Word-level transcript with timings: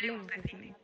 Hablemos 0.00 0.26
de 0.28 0.48
cine. 0.48 0.74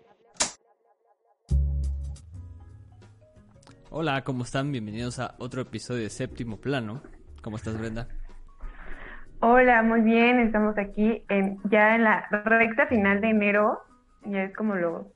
Hola, 3.88 4.22
¿cómo 4.24 4.44
están? 4.44 4.70
Bienvenidos 4.70 5.18
a 5.20 5.36
otro 5.38 5.62
episodio 5.62 6.02
de 6.02 6.10
Séptimo 6.10 6.58
Plano. 6.58 7.02
¿Cómo 7.40 7.56
estás, 7.56 7.78
Brenda? 7.78 8.08
Hola, 9.40 9.82
muy 9.82 10.02
bien. 10.02 10.40
Estamos 10.40 10.76
aquí 10.76 11.22
en, 11.30 11.58
ya 11.70 11.94
en 11.94 12.04
la 12.04 12.28
recta 12.28 12.88
final 12.88 13.22
de 13.22 13.30
enero. 13.30 13.80
Ya 14.26 14.42
es 14.42 14.54
como 14.54 14.74
lo 14.74 15.10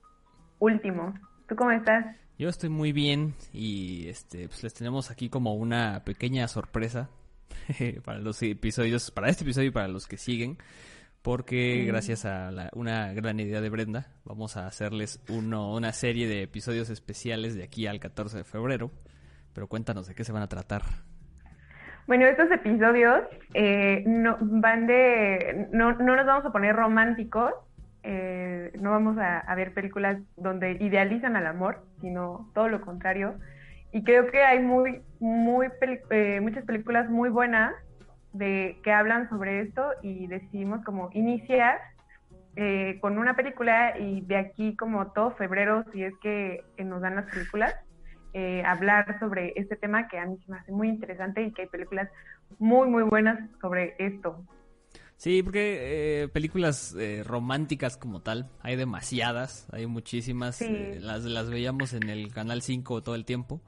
último. 0.60 1.12
¿Tú 1.46 1.54
cómo 1.54 1.70
estás? 1.70 2.06
Yo 2.38 2.48
estoy 2.48 2.70
muy 2.70 2.92
bien 2.92 3.34
y 3.52 4.08
este 4.08 4.48
pues 4.48 4.62
les 4.62 4.72
tenemos 4.72 5.10
aquí 5.10 5.28
como 5.28 5.52
una 5.52 6.04
pequeña 6.06 6.48
sorpresa 6.48 7.10
para 8.06 8.18
los 8.18 8.42
episodios, 8.42 9.10
para 9.10 9.28
este 9.28 9.44
episodio 9.44 9.68
y 9.68 9.72
para 9.72 9.88
los 9.88 10.06
que 10.06 10.16
siguen, 10.16 10.56
porque 11.22 11.84
gracias 11.86 12.24
a 12.24 12.50
la- 12.50 12.70
una 12.74 13.12
gran 13.12 13.38
idea 13.40 13.60
de 13.60 13.68
Brenda 13.68 14.06
vamos 14.24 14.56
a 14.56 14.66
hacerles 14.66 15.20
uno, 15.28 15.74
una 15.74 15.92
serie 15.92 16.26
de 16.28 16.42
episodios 16.42 16.88
especiales 16.90 17.54
de 17.54 17.64
aquí 17.64 17.86
al 17.86 18.00
14 18.00 18.38
de 18.38 18.44
febrero. 18.44 18.90
Pero 19.52 19.66
cuéntanos 19.66 20.06
de 20.06 20.14
qué 20.14 20.24
se 20.24 20.32
van 20.32 20.42
a 20.42 20.48
tratar. 20.48 20.82
Bueno, 22.06 22.26
estos 22.26 22.50
episodios 22.50 23.20
eh, 23.54 24.02
no 24.06 24.38
van 24.40 24.86
de, 24.86 25.68
no, 25.72 25.92
no 25.92 26.16
nos 26.16 26.26
vamos 26.26 26.44
a 26.46 26.52
poner 26.52 26.74
románticos, 26.74 27.52
eh, 28.02 28.72
no 28.80 28.90
vamos 28.90 29.18
a, 29.18 29.38
a 29.38 29.54
ver 29.54 29.74
películas 29.74 30.18
donde 30.36 30.72
idealizan 30.80 31.36
al 31.36 31.46
amor, 31.46 31.84
sino 32.00 32.50
todo 32.54 32.68
lo 32.68 32.80
contrario. 32.80 33.34
Y 33.92 34.02
creo 34.04 34.30
que 34.30 34.40
hay 34.42 34.60
muy, 34.60 35.02
muy 35.18 35.66
eh, 36.10 36.40
muchas 36.40 36.64
películas 36.64 37.10
muy 37.10 37.28
buenas 37.28 37.74
de 38.32 38.78
que 38.82 38.92
hablan 38.92 39.28
sobre 39.28 39.62
esto 39.62 39.82
y 40.02 40.26
decidimos 40.26 40.84
como 40.84 41.10
iniciar 41.12 41.78
eh, 42.56 42.98
con 43.00 43.18
una 43.18 43.34
película 43.34 43.98
y 43.98 44.20
de 44.22 44.36
aquí 44.36 44.76
como 44.76 45.12
todo 45.12 45.32
febrero, 45.32 45.84
si 45.92 46.02
es 46.04 46.14
que 46.22 46.64
nos 46.78 47.00
dan 47.00 47.16
las 47.16 47.26
películas, 47.32 47.74
eh, 48.32 48.62
hablar 48.64 49.18
sobre 49.18 49.52
este 49.56 49.76
tema 49.76 50.08
que 50.08 50.18
a 50.18 50.26
mí 50.26 50.36
se 50.44 50.52
me 50.52 50.58
hace 50.58 50.72
muy 50.72 50.88
interesante 50.88 51.42
y 51.42 51.52
que 51.52 51.62
hay 51.62 51.68
películas 51.68 52.08
muy, 52.58 52.88
muy 52.88 53.02
buenas 53.02 53.38
sobre 53.60 53.94
esto. 53.98 54.44
Sí, 55.16 55.42
porque 55.42 56.22
eh, 56.22 56.28
películas 56.28 56.96
eh, 56.98 57.22
románticas 57.26 57.98
como 57.98 58.20
tal, 58.22 58.48
hay 58.62 58.76
demasiadas, 58.76 59.68
hay 59.70 59.86
muchísimas, 59.86 60.56
Sí. 60.56 60.64
eh, 60.68 60.98
las, 61.00 61.24
las 61.24 61.50
veíamos 61.50 61.92
en 61.92 62.08
el 62.08 62.32
Canal 62.32 62.62
5 62.62 63.02
todo 63.02 63.14
el 63.14 63.24
tiempo. 63.26 63.60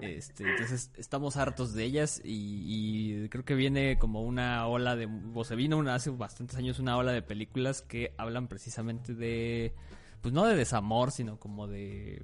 Este, 0.00 0.44
entonces 0.44 0.92
estamos 0.96 1.36
hartos 1.36 1.74
de 1.74 1.82
ellas 1.84 2.20
y, 2.24 3.22
y 3.24 3.28
creo 3.30 3.44
que 3.44 3.54
viene 3.56 3.98
como 3.98 4.22
una 4.22 4.66
ola 4.66 4.94
de, 4.94 5.08
o 5.34 5.44
se 5.44 5.56
vino 5.56 5.76
una, 5.76 5.94
hace 5.96 6.10
bastantes 6.10 6.56
años 6.56 6.78
una 6.78 6.96
ola 6.96 7.10
de 7.12 7.22
películas 7.22 7.82
que 7.82 8.12
hablan 8.16 8.46
precisamente 8.46 9.14
de, 9.14 9.74
pues 10.22 10.32
no 10.32 10.44
de 10.46 10.54
desamor, 10.54 11.10
sino 11.10 11.38
como 11.38 11.66
de, 11.66 12.22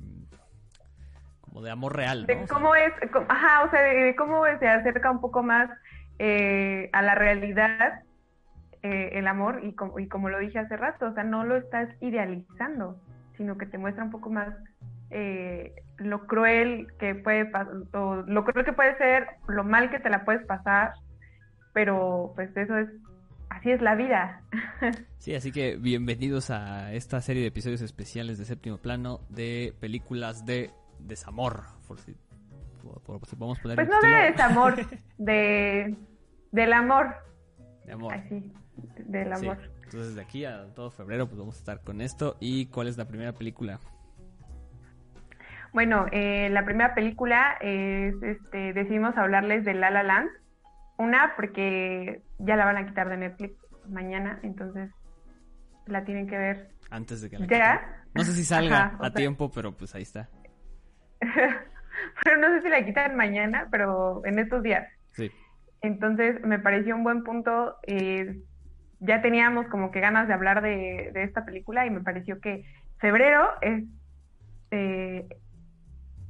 como 1.40 1.62
de 1.62 1.70
amor 1.70 1.96
real, 1.96 2.22
¿no? 2.22 2.26
De 2.28 2.34
O 2.34 2.46
sea, 2.46 2.46
cómo 2.46 2.74
es, 2.76 2.92
ajá, 3.28 3.64
o 3.64 3.70
sea, 3.70 3.82
de, 3.82 4.14
cómo 4.16 4.44
se 4.60 4.68
acerca 4.68 5.10
un 5.10 5.20
poco 5.20 5.42
más 5.42 5.68
eh, 6.20 6.90
a 6.92 7.02
la 7.02 7.14
realidad 7.16 8.02
eh, 8.82 9.10
el 9.18 9.26
amor 9.26 9.60
y, 9.64 9.74
como- 9.74 9.98
y 9.98 10.08
como 10.08 10.28
lo 10.28 10.38
dije 10.38 10.58
hace 10.58 10.76
rato, 10.76 11.06
o 11.06 11.14
sea, 11.14 11.24
no 11.24 11.44
lo 11.44 11.56
estás 11.56 11.88
idealizando, 12.00 13.00
sino 13.36 13.56
que 13.58 13.66
te 13.66 13.78
muestra 13.78 14.04
un 14.04 14.10
poco 14.10 14.30
más 14.30 14.54
eh, 15.14 15.72
lo 15.98 16.26
cruel 16.26 16.88
que 16.98 17.14
puede 17.14 17.46
pasar, 17.46 17.72
o 17.94 18.16
lo 18.26 18.44
cruel 18.44 18.64
que 18.66 18.72
puede 18.72 18.96
ser, 18.98 19.26
lo 19.48 19.62
mal 19.64 19.90
que 19.90 20.00
te 20.00 20.10
la 20.10 20.24
puedes 20.24 20.44
pasar, 20.46 20.92
pero 21.72 22.32
pues 22.34 22.54
eso 22.56 22.76
es, 22.76 22.88
así 23.50 23.70
es 23.70 23.80
la 23.80 23.94
vida. 23.94 24.42
Sí, 25.18 25.34
así 25.34 25.52
que 25.52 25.76
bienvenidos 25.76 26.50
a 26.50 26.92
esta 26.92 27.18
serie 27.22 27.40
de 27.40 27.48
episodios 27.48 27.80
especiales 27.80 28.36
de 28.36 28.44
séptimo 28.44 28.76
plano 28.76 29.20
de 29.30 29.72
películas 29.80 30.44
de 30.44 30.70
desamor. 30.98 31.62
Por 31.88 31.98
si, 31.98 32.14
por- 32.82 33.00
por 33.00 33.26
si 33.26 33.34
podemos 33.36 33.58
poner 33.60 33.76
Pues 33.76 33.88
no 33.88 34.00
de 34.02 34.30
desamor, 34.32 34.74
de, 35.18 35.96
del 36.52 36.72
amor, 36.74 37.06
de 37.86 37.92
amor. 37.92 38.12
así, 38.12 38.52
del 38.98 39.34
Sí. 39.36 39.46
amor. 39.46 39.58
Entonces 39.84 40.14
de 40.14 40.20
aquí 40.20 40.44
a 40.44 40.66
todo 40.74 40.90
febrero 40.90 41.26
pues 41.26 41.38
vamos 41.38 41.54
a 41.54 41.58
estar 41.58 41.80
con 41.82 42.02
esto. 42.02 42.36
¿Y 42.40 42.66
cuál 42.66 42.88
es 42.88 42.98
la 42.98 43.06
primera 43.08 43.32
película? 43.32 43.80
Bueno, 45.74 46.06
eh, 46.12 46.48
la 46.50 46.64
primera 46.64 46.94
película 46.94 47.58
es, 47.60 48.14
este, 48.22 48.72
decidimos 48.72 49.14
hablarles 49.18 49.64
de 49.64 49.74
La 49.74 49.90
La 49.90 50.02
Land. 50.02 50.30
Una, 50.96 51.34
porque 51.36 52.22
ya 52.38 52.54
la 52.56 52.64
van 52.64 52.76
a 52.76 52.86
quitar 52.86 53.08
de 53.08 53.16
Netflix 53.16 53.54
mañana, 53.88 54.38
entonces 54.44 54.88
la 55.86 56.04
tienen 56.04 56.28
que 56.28 56.38
ver 56.38 56.70
Antes 56.90 57.20
de 57.20 57.28
que 57.28 57.38
la 57.38 57.46
ya. 57.46 57.80
quiten. 57.80 57.94
No 58.14 58.22
sé 58.22 58.32
si 58.32 58.44
salga 58.44 58.84
Ajá, 58.84 58.96
a 59.00 59.06
sea- 59.06 59.14
tiempo, 59.14 59.50
pero 59.52 59.72
pues 59.76 59.94
ahí 59.96 60.02
está. 60.02 60.28
pero 62.24 62.36
no 62.38 62.48
sé 62.54 62.62
si 62.62 62.68
la 62.68 62.84
quitan 62.84 63.16
mañana, 63.16 63.66
pero 63.70 64.24
en 64.24 64.38
estos 64.38 64.62
días. 64.62 64.86
Sí. 65.10 65.30
Entonces 65.82 66.40
me 66.44 66.58
pareció 66.60 66.94
un 66.94 67.02
buen 67.04 67.24
punto. 67.24 67.76
eh, 67.86 68.40
ya 69.00 69.20
teníamos 69.20 69.66
como 69.66 69.90
que 69.90 70.00
ganas 70.00 70.28
de 70.28 70.34
hablar 70.34 70.62
de, 70.62 71.10
de 71.12 71.24
esta 71.24 71.44
película 71.44 71.84
y 71.84 71.90
me 71.90 72.00
pareció 72.00 72.40
que 72.40 72.64
febrero 72.98 73.50
es 73.60 73.84
eh, 74.70 75.26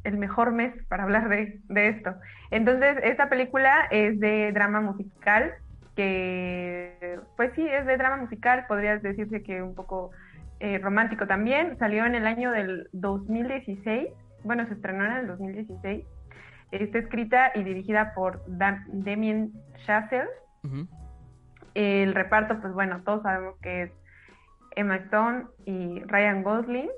el 0.05 0.17
mejor 0.19 0.53
mes 0.53 0.75
para 0.89 1.03
hablar 1.05 1.29
de, 1.29 1.61
de 1.65 1.89
esto. 1.89 2.15
Entonces 2.51 2.99
esta 3.03 3.29
película 3.29 3.87
es 3.91 4.21
de 4.21 4.53
drama 4.53 4.81
musical, 4.81 5.53
que 5.97 7.19
pues 7.37 7.53
sí, 7.55 7.67
es 7.67 7.87
de 7.87 7.97
drama 7.97 8.19
musical, 8.19 8.65
podrías 8.69 9.03
decirse 9.03 9.43
que 9.43 9.63
un 9.63 9.75
poco 9.75 10.11
eh, 10.61 10.79
romántico 10.79 11.27
también. 11.27 11.77
Salió 11.79 12.05
en 12.07 12.15
el 12.15 12.27
año 12.27 12.51
del 12.53 12.89
2016, 12.93 14.09
bueno, 14.45 14.67
se 14.67 14.75
estrenó 14.75 15.05
en 15.05 15.13
el 15.13 15.27
2016. 15.27 16.05
Está 16.71 16.99
escrita 16.99 17.53
y 17.55 17.63
dirigida 17.63 18.15
por 18.15 18.43
Dan- 18.47 18.85
Damien 18.89 19.53
Chazelle. 19.87 20.29
El 21.75 22.15
reparto, 22.15 22.61
pues 22.61 22.73
bueno, 22.73 23.03
todos 23.05 23.23
sabemos 23.23 23.57
que 23.61 23.83
es 23.85 23.91
Emma 24.77 24.97
Stone 24.97 25.45
y 25.67 26.01
Ryan 26.05 26.43
Gosling. 26.43 26.89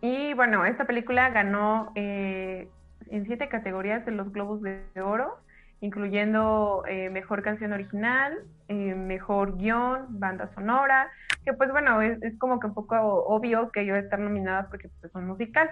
Y 0.00 0.34
bueno, 0.34 0.64
esta 0.64 0.84
película 0.84 1.30
ganó 1.30 1.92
eh, 1.94 2.68
en 3.10 3.26
siete 3.26 3.48
categorías 3.48 4.04
de 4.06 4.12
los 4.12 4.32
Globos 4.32 4.62
de 4.62 4.82
Oro, 5.02 5.38
incluyendo 5.80 6.84
eh, 6.88 7.10
Mejor 7.10 7.42
Canción 7.42 7.72
Original, 7.72 8.38
eh, 8.68 8.94
Mejor 8.94 9.56
Guión, 9.56 10.06
Banda 10.20 10.50
Sonora, 10.54 11.10
que 11.44 11.52
pues 11.52 11.70
bueno, 11.70 12.00
es, 12.02 12.22
es 12.22 12.38
como 12.38 12.60
que 12.60 12.68
un 12.68 12.74
poco 12.74 12.96
obvio 12.96 13.70
que 13.70 13.84
iba 13.84 13.96
a 13.96 14.00
estar 14.00 14.18
nominada 14.18 14.68
porque 14.68 14.88
pues, 15.00 15.12
son 15.12 15.26
musical. 15.26 15.68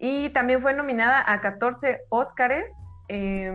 Y 0.00 0.30
también 0.30 0.62
fue 0.62 0.74
nominada 0.74 1.24
a 1.26 1.40
14 1.40 2.02
Óscares. 2.10 2.64
eh, 3.08 3.50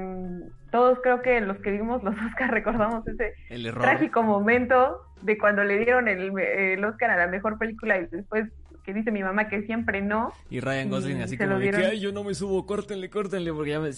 todos 0.72 1.00
creo 1.04 1.22
que 1.22 1.40
los 1.40 1.58
que 1.60 1.72
vimos 1.72 2.04
los 2.04 2.16
Óscar 2.26 2.52
recordamos 2.52 3.08
ese 3.08 3.36
trágico 3.74 4.24
momento 4.24 5.02
de 5.22 5.38
cuando 5.38 5.64
le 5.64 5.78
dieron 5.78 6.08
el, 6.08 6.38
el 6.38 6.84
Oscar 6.84 7.12
a 7.12 7.18
la 7.18 7.28
mejor 7.28 7.58
película 7.58 7.98
y 7.98 8.08
después 8.08 8.50
que 8.84 8.94
dice 8.94 9.12
mi 9.12 9.24
mamá 9.24 9.48
que 9.48 9.64
siempre 9.64 10.02
no. 10.02 10.32
Y 10.50 10.60
Ryan 10.60 10.90
Gosling 10.90 11.20
y 11.20 11.22
así 11.24 11.38
como 11.38 11.58
de 11.60 11.72
que, 11.72 11.78
ay, 11.86 12.00
yo 12.00 12.12
no 12.12 12.24
me 12.24 12.34
subo, 12.34 12.66
córtenle, 12.66 13.10
córtenle, 13.10 13.54
porque 13.54 13.72
ya 13.72 13.80
me- 13.80 13.88
él 13.88 13.94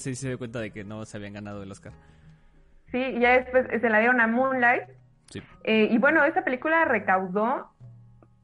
se, 0.00 0.14
se 0.14 0.28
dio 0.28 0.38
cuenta 0.38 0.58
de 0.60 0.70
que 0.70 0.84
no 0.84 1.04
se 1.04 1.16
habían 1.16 1.34
ganado 1.34 1.62
el 1.62 1.70
Oscar. 1.70 1.92
Sí, 2.90 2.98
y 2.98 3.20
ya 3.20 3.38
después 3.38 3.66
se 3.80 3.88
la 3.88 3.98
dieron 4.00 4.20
a 4.20 4.26
Moonlight. 4.26 4.82
Sí. 5.30 5.42
Eh, 5.64 5.88
y 5.90 5.98
bueno, 5.98 6.24
esta 6.24 6.44
película 6.44 6.84
recaudó 6.84 7.70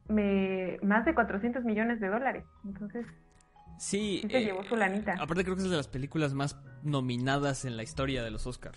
me- 0.07 0.77
más 0.81 1.05
de 1.05 1.13
400 1.13 1.63
millones 1.63 1.99
de 1.99 2.07
dólares. 2.07 2.43
Entonces, 2.65 3.05
Sí, 3.77 4.19
sí 4.23 4.27
se 4.29 4.37
eh, 4.39 4.45
llevó 4.45 4.63
su 4.63 4.75
lanita. 4.75 5.13
aparte 5.19 5.43
creo 5.43 5.55
que 5.55 5.61
es 5.61 5.69
de 5.69 5.77
las 5.77 5.87
películas 5.87 6.33
más 6.33 6.59
nominadas 6.83 7.63
en 7.65 7.77
la 7.77 7.83
historia 7.83 8.23
de 8.23 8.31
los 8.31 8.45
Oscar. 8.47 8.73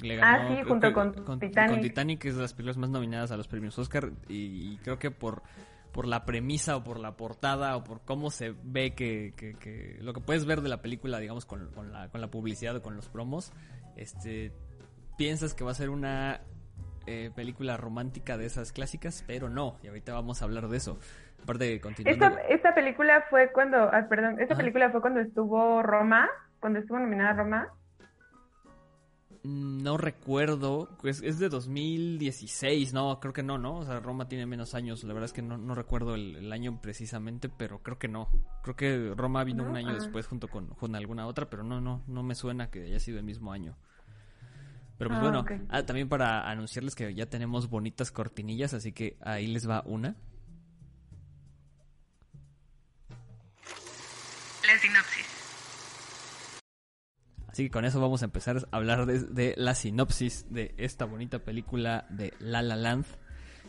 Le 0.00 0.20
Ah, 0.22 0.38
ganó, 0.38 0.48
sí, 0.48 0.54
creo 0.56 0.66
junto 0.68 0.88
que- 0.88 0.92
con 0.94 1.12
con 1.24 1.38
Titanic. 1.40 1.80
Titanic 1.82 2.24
es 2.26 2.36
de 2.36 2.42
las 2.42 2.52
películas 2.54 2.76
más 2.76 2.90
nominadas 2.90 3.30
a 3.32 3.36
los 3.36 3.48
premios 3.48 3.78
Oscar 3.78 4.10
y, 4.28 4.74
y 4.74 4.78
creo 4.84 4.98
que 4.98 5.10
por 5.10 5.42
por 5.96 6.06
la 6.06 6.24
premisa 6.24 6.76
o 6.76 6.84
por 6.84 7.00
la 7.00 7.16
portada 7.16 7.74
o 7.76 7.82
por 7.82 8.02
cómo 8.02 8.30
se 8.30 8.54
ve 8.62 8.94
que, 8.94 9.32
que- 9.36 9.54
que- 9.54 9.98
lo 10.02 10.12
que 10.12 10.20
puedes 10.20 10.44
ver 10.46 10.60
de 10.60 10.68
la 10.68 10.80
película, 10.82 11.18
digamos, 11.18 11.46
con, 11.46 11.70
con 11.72 11.90
la, 11.92 12.08
con 12.10 12.20
la 12.20 12.28
publicidad 12.28 12.76
o 12.76 12.82
con 12.82 12.94
los 12.94 13.08
promos, 13.08 13.52
este 13.96 14.52
piensas 15.16 15.54
que 15.54 15.64
va 15.64 15.70
a 15.70 15.74
ser 15.74 15.88
una 15.90 16.40
eh, 17.06 17.30
película 17.34 17.76
romántica 17.76 18.36
de 18.36 18.44
esas 18.46 18.70
clásicas, 18.72 19.24
pero 19.26 19.48
no, 19.48 19.78
y 19.82 19.88
ahorita 19.88 20.12
vamos 20.12 20.42
a 20.42 20.44
hablar 20.44 20.68
de 20.68 20.76
eso. 20.76 20.98
Aparte, 21.42 21.80
continuando... 21.80 22.26
Esta, 22.26 22.40
esta 22.48 22.74
película 22.74 23.24
fue 23.30 23.50
cuando, 23.52 23.78
ah, 23.78 24.06
perdón, 24.08 24.38
esta 24.40 24.54
Ajá. 24.54 24.60
película 24.62 24.90
fue 24.90 25.00
cuando 25.00 25.20
estuvo 25.20 25.82
Roma, 25.82 26.28
cuando 26.60 26.78
estuvo 26.80 26.98
nominada 26.98 27.32
Roma. 27.32 27.68
No 29.48 29.96
recuerdo, 29.96 30.88
es, 31.04 31.22
es 31.22 31.38
de 31.38 31.48
2016, 31.48 32.92
no, 32.92 33.20
creo 33.20 33.32
que 33.32 33.44
no, 33.44 33.58
¿no? 33.58 33.76
O 33.78 33.84
sea, 33.84 34.00
Roma 34.00 34.26
tiene 34.26 34.44
menos 34.44 34.74
años, 34.74 35.04
la 35.04 35.14
verdad 35.14 35.26
es 35.26 35.32
que 35.32 35.42
no, 35.42 35.56
no 35.56 35.76
recuerdo 35.76 36.16
el, 36.16 36.34
el 36.34 36.52
año 36.52 36.80
precisamente, 36.82 37.48
pero 37.48 37.80
creo 37.80 37.96
que 37.96 38.08
no. 38.08 38.28
Creo 38.64 38.74
que 38.74 39.14
Roma 39.16 39.44
vino 39.44 39.62
¿No? 39.62 39.70
un 39.70 39.76
año 39.76 39.90
Ah. 39.90 39.94
después 39.94 40.26
junto 40.26 40.48
con, 40.48 40.66
con 40.68 40.96
alguna 40.96 41.28
otra, 41.28 41.48
pero 41.48 41.62
no, 41.62 41.80
no, 41.80 42.02
no 42.08 42.22
me 42.24 42.34
suena 42.34 42.70
que 42.72 42.84
haya 42.86 42.98
sido 42.98 43.18
el 43.18 43.24
mismo 43.24 43.52
año. 43.52 43.76
Pero 44.98 45.10
pues 45.10 45.20
Ah, 45.20 45.22
bueno, 45.22 45.44
ah, 45.68 45.82
también 45.84 46.08
para 46.08 46.50
anunciarles 46.50 46.96
que 46.96 47.14
ya 47.14 47.26
tenemos 47.26 47.68
bonitas 47.70 48.10
cortinillas, 48.10 48.74
así 48.74 48.90
que 48.92 49.16
ahí 49.20 49.46
les 49.46 49.68
va 49.68 49.82
una. 49.86 50.16
La 54.66 54.78
sinopsis. 54.80 55.25
Así 57.56 57.64
que 57.64 57.70
con 57.70 57.86
eso 57.86 58.02
vamos 58.02 58.20
a 58.20 58.26
empezar 58.26 58.68
a 58.70 58.76
hablar 58.76 59.06
de, 59.06 59.20
de 59.20 59.54
la 59.56 59.74
sinopsis 59.74 60.44
de 60.50 60.74
esta 60.76 61.06
bonita 61.06 61.38
película 61.38 62.04
de 62.10 62.34
La 62.38 62.60
La 62.60 62.76
Land. 62.76 63.06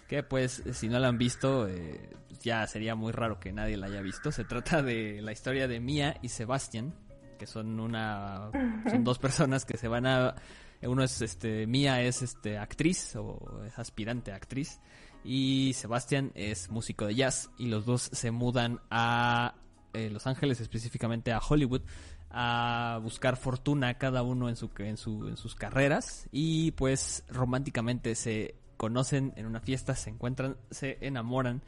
Que 0.09 0.23
pues 0.23 0.61
si 0.73 0.89
no 0.89 0.99
la 0.99 1.07
han 1.07 1.17
visto, 1.17 1.69
eh, 1.69 2.09
ya 2.41 2.67
sería 2.67 2.95
muy 2.95 3.13
raro 3.13 3.39
que 3.39 3.53
nadie 3.53 3.77
la 3.77 3.87
haya 3.87 4.01
visto. 4.01 4.33
Se 4.33 4.43
trata 4.43 4.83
de 4.83 5.21
la 5.21 5.31
historia 5.31 5.69
de 5.69 5.79
Mia 5.79 6.17
y 6.21 6.27
Sebastian, 6.27 6.95
que 7.39 7.47
son 7.47 7.79
una 7.79 8.51
son 8.91 9.05
dos 9.05 9.19
personas 9.19 9.63
que 9.63 9.77
se 9.77 9.87
van 9.87 10.05
a 10.05 10.35
uno 10.81 11.01
es 11.01 11.21
este 11.21 11.65
Mia 11.65 12.01
es 12.01 12.21
este 12.21 12.57
actriz 12.57 13.15
o 13.15 13.63
es 13.65 13.79
aspirante 13.79 14.33
a 14.33 14.35
actriz 14.35 14.81
y 15.23 15.71
Sebastian 15.75 16.33
es 16.35 16.69
músico 16.69 17.05
de 17.05 17.15
jazz 17.15 17.51
y 17.57 17.67
los 17.67 17.85
dos 17.85 18.09
se 18.11 18.31
mudan 18.31 18.81
a 18.91 19.55
eh, 19.93 20.09
Los 20.09 20.27
Ángeles 20.27 20.59
específicamente 20.59 21.31
a 21.31 21.39
Hollywood 21.39 21.83
a 22.29 22.99
buscar 23.01 23.37
fortuna 23.37 23.97
cada 23.97 24.21
uno 24.23 24.49
en 24.49 24.55
su 24.55 24.69
en 24.79 24.97
su 24.97 25.27
en 25.27 25.37
sus 25.37 25.55
carreras. 25.55 26.27
Y 26.31 26.71
pues 26.71 27.23
románticamente 27.29 28.15
se 28.15 28.55
conocen 28.77 29.33
en 29.35 29.45
una 29.45 29.59
fiesta, 29.59 29.95
se 29.95 30.09
encuentran, 30.09 30.57
se 30.71 30.97
enamoran. 31.01 31.63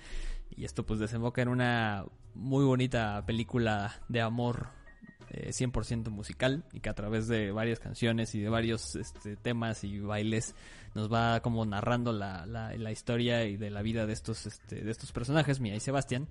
Y 0.56 0.66
esto 0.66 0.86
pues 0.86 1.00
desemboca 1.00 1.42
en 1.42 1.50
una 1.50 2.06
muy 2.36 2.64
bonita 2.64 3.26
película 3.26 3.96
de 4.08 4.22
amor 4.22 4.68
eh, 5.32 5.52
100% 5.52 6.10
musical 6.10 6.64
y 6.74 6.80
que 6.80 6.90
a 6.90 6.96
través 6.96 7.28
de 7.28 7.52
varias 7.52 7.80
canciones 7.80 8.34
y 8.34 8.40
de 8.40 8.50
varios 8.50 8.96
este, 8.96 9.36
temas 9.36 9.84
y 9.84 10.00
bailes 10.00 10.56
nos 10.96 11.12
va 11.12 11.42
como 11.42 11.66
narrando 11.66 12.12
la, 12.12 12.48
la, 12.48 12.92
historia 12.92 13.46
y 13.46 13.56
de 13.56 13.70
la 13.70 13.84
vida 13.84 14.08
de 14.08 14.14
estos 14.14 14.48
este, 14.48 14.84
de 14.84 14.90
estos 14.90 15.12
personajes, 15.12 15.60
Mia 15.60 15.76
y 15.76 15.80
Sebastián, 15.80 16.28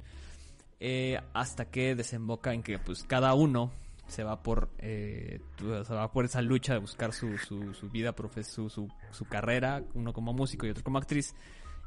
eh, 0.80 1.20
hasta 1.32 1.66
que 1.66 1.94
desemboca 1.94 2.52
en 2.52 2.64
que 2.64 2.80
pues 2.80 3.04
cada 3.04 3.34
uno 3.34 3.70
se 4.08 4.24
va 4.24 4.42
por 4.42 4.70
eh, 4.78 5.40
se 5.58 5.94
va 5.94 6.10
por 6.10 6.24
esa 6.24 6.42
lucha 6.42 6.72
de 6.72 6.80
buscar 6.80 7.12
su, 7.12 7.38
su, 7.38 7.74
su 7.74 7.88
vida 7.88 8.14
su, 8.42 8.68
su, 8.68 8.88
su 9.10 9.24
carrera 9.26 9.82
uno 9.94 10.12
como 10.12 10.32
músico 10.32 10.66
y 10.66 10.70
otro 10.70 10.82
como 10.82 10.98
actriz 10.98 11.34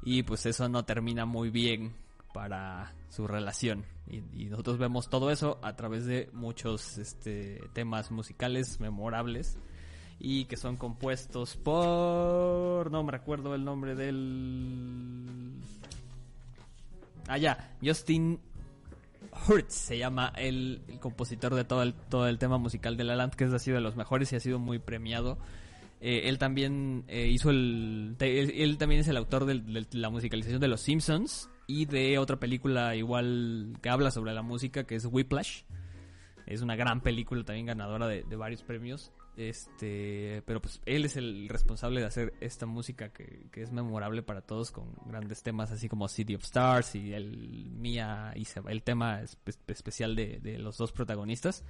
y 0.03 0.23
pues 0.23 0.45
eso 0.45 0.67
no 0.69 0.85
termina 0.85 1.25
muy 1.25 1.49
bien 1.49 1.93
para 2.33 2.93
su 3.09 3.27
relación. 3.27 3.85
Y, 4.07 4.23
y 4.33 4.45
nosotros 4.45 4.77
vemos 4.77 5.09
todo 5.09 5.31
eso 5.31 5.59
a 5.61 5.75
través 5.75 6.05
de 6.05 6.29
muchos 6.33 6.97
este, 6.97 7.61
temas 7.73 8.11
musicales 8.11 8.79
memorables 8.79 9.57
y 10.19 10.45
que 10.45 10.57
son 10.57 10.77
compuestos 10.77 11.55
por 11.57 12.91
no 12.91 13.03
me 13.03 13.11
recuerdo 13.11 13.55
el 13.55 13.65
nombre 13.65 13.95
del 13.95 15.53
ah 17.27 17.39
ya 17.39 17.75
Justin 17.83 18.39
Hurts 19.47 19.73
se 19.73 19.97
llama 19.97 20.33
el, 20.35 20.81
compositor 20.99 21.55
de 21.55 21.63
todo 21.63 21.83
el, 21.83 21.93
todo 21.93 22.27
el 22.27 22.37
tema 22.37 22.57
musical 22.57 22.97
de 22.97 23.03
La 23.03 23.15
Land, 23.15 23.35
que 23.35 23.45
es, 23.45 23.53
ha 23.53 23.59
sido 23.59 23.75
de 23.75 23.81
los 23.81 23.95
mejores 23.95 24.31
y 24.31 24.35
ha 24.35 24.39
sido 24.39 24.59
muy 24.59 24.79
premiado. 24.79 25.37
Eh, 25.99 26.29
él 26.29 26.37
también 26.37 27.03
eh, 27.07 27.27
hizo 27.27 27.49
el. 27.49 28.15
él, 28.19 28.77
también 28.77 29.01
es 29.01 29.07
el 29.07 29.17
autor 29.17 29.45
de 29.45 29.85
la 29.91 30.09
musicalización 30.09 30.59
de 30.59 30.67
Los 30.67 30.81
Simpsons 30.81 31.49
y 31.67 31.85
de 31.85 32.17
otra 32.17 32.39
película 32.39 32.95
igual 32.95 33.77
que 33.81 33.89
habla 33.89 34.11
sobre 34.11 34.33
la 34.33 34.41
música, 34.41 34.85
que 34.85 34.95
es 34.95 35.05
Whiplash. 35.05 35.63
Es 36.47 36.61
una 36.61 36.75
gran 36.75 37.01
película 37.01 37.43
también 37.43 37.67
ganadora 37.67 38.07
de 38.07 38.35
varios 38.35 38.63
premios. 38.63 39.13
Este, 39.37 40.43
pero 40.45 40.61
pues 40.61 40.81
él 40.85 41.05
es 41.05 41.15
el 41.15 41.47
responsable 41.47 42.01
de 42.01 42.05
hacer 42.05 42.33
esta 42.41 42.65
música 42.65 43.09
que, 43.13 43.47
que 43.51 43.61
es 43.63 43.71
memorable 43.71 44.23
para 44.23 44.41
todos 44.41 44.71
con 44.71 44.93
grandes 45.05 45.41
temas 45.41 45.71
así 45.71 45.87
como 45.87 46.07
City 46.09 46.35
of 46.35 46.43
Stars 46.43 46.95
y 46.95 47.13
el 47.13 47.71
Mia 47.71 48.33
y 48.35 48.45
el 48.67 48.83
tema 48.83 49.21
espe- 49.21 49.55
especial 49.67 50.15
de, 50.15 50.39
de 50.39 50.57
los 50.59 50.77
dos 50.77 50.91
protagonistas. 50.91 51.63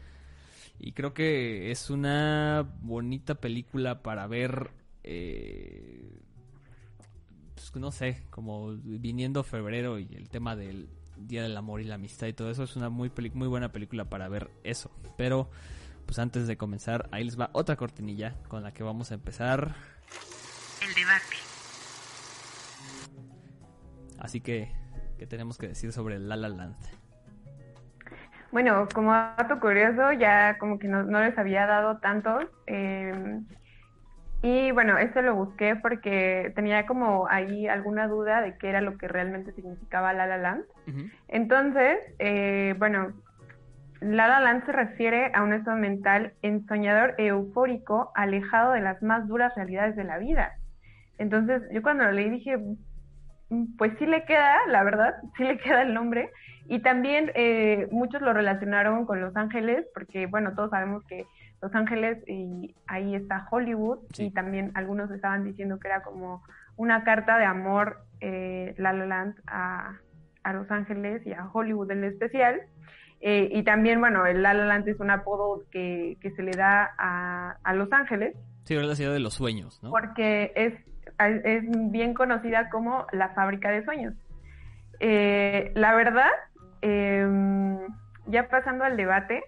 Y 0.79 0.93
creo 0.93 1.13
que 1.13 1.69
es 1.71 1.91
una 1.91 2.67
bonita 2.81 3.35
película 3.35 4.01
para 4.01 4.25
ver, 4.25 4.71
eh, 5.03 6.17
pues, 7.53 7.75
no 7.75 7.91
sé, 7.91 8.23
como 8.31 8.73
viniendo 8.75 9.43
febrero 9.43 9.99
y 9.99 10.07
el 10.15 10.29
tema 10.29 10.55
del 10.55 10.89
Día 11.17 11.43
del 11.43 11.55
Amor 11.55 11.81
y 11.81 11.83
la 11.83 11.95
Amistad 11.95 12.27
y 12.27 12.33
todo 12.33 12.49
eso. 12.49 12.63
Es 12.63 12.75
una 12.75 12.89
muy, 12.89 13.11
muy 13.35 13.47
buena 13.47 13.71
película 13.71 14.09
para 14.09 14.27
ver 14.27 14.49
eso. 14.63 14.89
Pero, 15.17 15.51
pues 16.11 16.19
antes 16.19 16.45
de 16.45 16.57
comenzar, 16.57 17.07
ahí 17.13 17.23
les 17.23 17.39
va 17.39 17.51
otra 17.53 17.77
cortinilla 17.77 18.33
con 18.49 18.63
la 18.63 18.73
que 18.73 18.83
vamos 18.83 19.11
a 19.11 19.13
empezar. 19.13 19.75
El 20.85 20.93
debate. 20.93 21.37
Así 24.19 24.41
que, 24.41 24.73
¿qué 25.17 25.25
tenemos 25.25 25.57
que 25.57 25.69
decir 25.69 25.93
sobre 25.93 26.19
La 26.19 26.35
La 26.35 26.49
Land? 26.49 26.75
Bueno, 28.51 28.89
como 28.93 29.13
dato 29.13 29.61
curioso, 29.61 30.11
ya 30.11 30.57
como 30.57 30.79
que 30.79 30.89
no, 30.89 31.03
no 31.03 31.21
les 31.21 31.37
había 31.37 31.65
dado 31.65 31.99
tantos. 31.99 32.43
eh, 32.67 33.39
y 34.43 34.71
bueno, 34.71 34.97
esto 34.97 35.21
lo 35.21 35.35
busqué 35.35 35.77
porque 35.77 36.51
tenía 36.55 36.85
como 36.87 37.29
ahí 37.29 37.69
alguna 37.69 38.07
duda 38.09 38.41
de 38.41 38.57
qué 38.57 38.67
era 38.67 38.81
lo 38.81 38.97
que 38.97 39.07
realmente 39.07 39.53
significaba 39.53 40.11
La 40.11 40.27
La 40.27 40.37
Land. 40.37 40.65
Entonces, 41.29 41.99
eh, 42.19 42.75
bueno, 42.79 43.13
La 44.01 44.27
La 44.27 44.39
Land 44.39 44.65
se 44.65 44.71
refiere 44.71 45.31
a 45.33 45.43
un 45.43 45.53
estado 45.53 45.77
mental 45.77 46.33
ensoñador 46.41 47.13
e 47.17 47.27
eufórico, 47.27 48.11
alejado 48.15 48.73
de 48.73 48.81
las 48.81 49.01
más 49.03 49.27
duras 49.27 49.53
realidades 49.55 49.95
de 49.95 50.03
la 50.03 50.17
vida. 50.17 50.53
Entonces, 51.19 51.61
yo 51.71 51.81
cuando 51.83 52.03
lo 52.05 52.11
leí 52.11 52.29
dije, 52.29 52.57
"Mm, 53.49 53.77
pues 53.77 53.93
sí 53.99 54.05
le 54.07 54.25
queda, 54.25 54.55
la 54.67 54.83
verdad, 54.83 55.15
sí 55.37 55.43
le 55.43 55.57
queda 55.59 55.83
el 55.83 55.93
nombre. 55.93 56.31
Y 56.67 56.79
también 56.79 57.31
eh, 57.35 57.87
muchos 57.91 58.21
lo 58.21 58.33
relacionaron 58.33 59.05
con 59.05 59.21
Los 59.21 59.35
Ángeles, 59.35 59.85
porque 59.93 60.25
bueno, 60.25 60.53
todos 60.55 60.71
sabemos 60.71 61.03
que 61.05 61.25
Los 61.61 61.73
Ángeles 61.75 62.17
y 62.27 62.73
ahí 62.87 63.13
está 63.13 63.47
Hollywood, 63.51 63.99
Sí. 64.13 64.25
y 64.25 64.31
también 64.31 64.71
algunos 64.73 65.11
estaban 65.11 65.43
diciendo 65.43 65.79
que 65.79 65.89
era 65.89 66.01
como 66.01 66.41
una 66.75 67.03
carta 67.03 67.37
de 67.37 67.45
amor, 67.45 67.97
eh, 68.19 68.73
La 68.77 68.93
La 68.93 69.05
Land, 69.05 69.35
a, 69.45 69.93
a 70.43 70.53
Los 70.53 70.71
Ángeles 70.71 71.21
y 71.27 71.33
a 71.33 71.45
Hollywood 71.53 71.91
en 71.91 72.03
especial. 72.05 72.61
Eh, 73.21 73.49
y 73.51 73.63
también, 73.63 73.99
bueno, 73.99 74.25
el 74.25 74.41
La 74.41 74.53
La 74.53 74.65
Land 74.65 74.87
es 74.87 74.99
un 74.99 75.11
apodo 75.11 75.63
que, 75.71 76.17
que 76.21 76.31
se 76.31 76.41
le 76.41 76.51
da 76.51 76.91
a, 76.97 77.57
a 77.63 77.73
Los 77.73 77.91
Ángeles, 77.93 78.35
Sí, 78.63 78.75
es 78.75 78.85
la 78.85 78.95
ciudad 78.95 79.13
de 79.13 79.19
los 79.19 79.33
sueños, 79.33 79.81
¿no? 79.81 79.89
porque 79.89 80.51
es, 80.55 80.73
es 81.43 81.63
bien 81.91 82.13
conocida 82.13 82.69
como 82.69 83.07
la 83.11 83.29
fábrica 83.29 83.71
de 83.71 83.83
sueños. 83.83 84.13
Eh, 84.99 85.71
la 85.75 85.95
verdad, 85.95 86.29
eh, 86.81 87.27
ya 88.27 88.47
pasando 88.49 88.83
al 88.83 88.97
debate, 88.97 89.43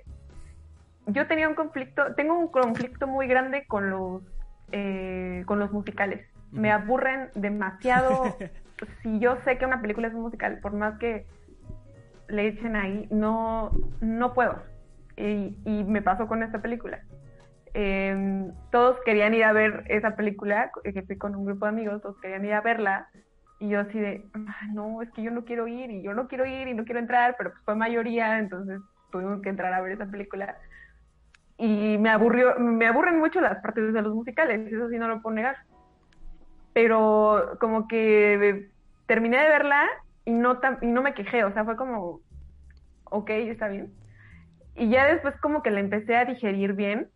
yo 1.06 1.28
tenía 1.28 1.48
un 1.48 1.56
conflicto, 1.56 2.16
tengo 2.16 2.38
un 2.38 2.48
conflicto 2.48 3.08
muy 3.08 3.28
grande 3.28 3.66
con 3.68 3.90
los, 3.90 4.24
eh, 4.72 5.44
con 5.46 5.60
los 5.60 5.72
musicales. 5.72 6.26
Me 6.52 6.72
aburren 6.72 7.30
demasiado. 7.36 8.36
si 9.04 9.20
yo 9.20 9.38
sé 9.46 9.58
que 9.58 9.66
una 9.66 9.82
película 9.82 10.08
es 10.08 10.14
un 10.14 10.22
musical, 10.22 10.60
por 10.60 10.74
más 10.74 10.98
que 10.98 11.26
le 12.28 12.48
echen 12.48 12.76
ahí, 12.76 13.08
no, 13.12 13.72
no 14.02 14.34
puedo. 14.34 14.62
Y, 15.16 15.56
y 15.66 15.84
me 15.84 16.02
pasó 16.02 16.28
con 16.28 16.44
esta 16.44 16.62
película. 16.62 17.02
Eh, 17.74 18.52
todos 18.72 18.98
querían 19.06 19.34
ir 19.34 19.44
a 19.44 19.54
ver 19.54 19.84
esa 19.88 20.16
película, 20.16 20.72
que 20.84 21.02
fui 21.04 21.18
con 21.18 21.36
un 21.36 21.46
grupo 21.46 21.66
de 21.66 21.70
amigos, 21.70 22.02
todos 22.02 22.20
querían 22.20 22.46
ir 22.46 22.54
a 22.54 22.62
verla, 22.62 23.10
y 23.60 23.70
yo 23.70 23.80
así 23.80 24.00
de, 24.00 24.30
"Ah, 24.34 24.68
no, 24.74 25.02
es 25.02 25.12
que 25.12 25.24
yo 25.24 25.32
no 25.32 25.44
quiero 25.44 25.68
ir, 25.68 25.90
y 25.90 26.04
yo 26.04 26.14
no 26.14 26.28
quiero 26.28 26.46
ir, 26.46 26.68
y 26.68 26.74
no 26.74 26.84
quiero 26.86 27.00
entrar, 27.00 27.36
pero 27.38 27.52
pues 27.52 27.64
fue 27.66 27.76
mayoría, 27.76 28.40
entonces 28.40 28.82
tuvimos 29.12 29.42
que 29.42 29.50
entrar 29.50 29.74
a 29.74 29.82
ver 29.82 29.94
esa 29.94 30.06
película. 30.06 30.56
Y 31.58 31.98
me 31.98 32.10
aburrió, 32.10 32.60
me 32.60 32.88
aburren 32.88 33.20
mucho 33.20 33.40
las 33.42 33.60
partes 33.60 33.94
de 33.94 34.02
los 34.02 34.14
musicales, 34.14 34.72
eso 34.72 34.90
sí 34.90 34.98
no 34.98 35.08
lo 35.08 35.22
puedo 35.22 35.36
negar. 35.36 35.56
Pero 36.74 37.58
como 37.60 37.88
que 37.88 38.70
terminé 39.06 39.38
de 39.38 39.50
verla 39.50 39.88
y 40.26 40.32
no, 40.32 40.60
y 40.82 40.88
no 40.88 41.02
me 41.02 41.14
quejé, 41.14 41.44
o 41.44 41.54
sea, 41.54 41.66
fue 41.66 41.76
como, 41.76 42.22
ok, 43.06 43.30
está 43.30 43.68
bien. 43.68 43.94
Y 44.76 44.90
ya 44.90 45.06
después 45.06 45.36
como 45.42 45.62
que 45.62 45.72
la 45.72 45.80
empecé 45.80 46.16
a 46.16 46.26
digerir 46.26 46.74
bien, 46.74 47.10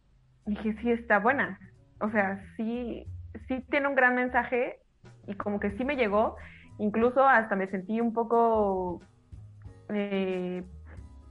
dije, 0.45 0.75
sí, 0.81 0.91
está 0.91 1.19
buena. 1.19 1.59
O 1.99 2.09
sea, 2.11 2.43
sí, 2.55 3.05
sí 3.47 3.65
tiene 3.69 3.87
un 3.87 3.95
gran 3.95 4.15
mensaje 4.15 4.79
y 5.25 5.33
como 5.35 5.59
que 5.59 5.71
sí 5.71 5.83
me 5.83 5.95
llegó, 5.95 6.35
incluso 6.77 7.27
hasta 7.27 7.55
me 7.55 7.67
sentí 7.67 7.99
un 7.99 8.13
poco 8.13 9.01
eh, 9.89 10.63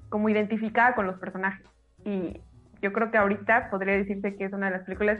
como 0.08 0.28
identificada 0.28 0.94
con 0.94 1.06
los 1.06 1.18
personajes. 1.18 1.66
Y 2.04 2.40
yo 2.82 2.92
creo 2.92 3.10
que 3.10 3.18
ahorita 3.18 3.70
podría 3.70 3.94
decirse 3.94 4.36
que 4.36 4.44
es 4.44 4.52
una 4.52 4.66
de 4.66 4.78
las 4.78 4.84
películas 4.84 5.18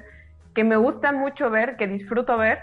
que 0.55 0.65
me 0.65 0.77
gusta 0.77 1.13
mucho 1.13 1.51
ver, 1.51 1.77
que 1.77 1.87
disfruto 1.87 2.37
ver. 2.39 2.61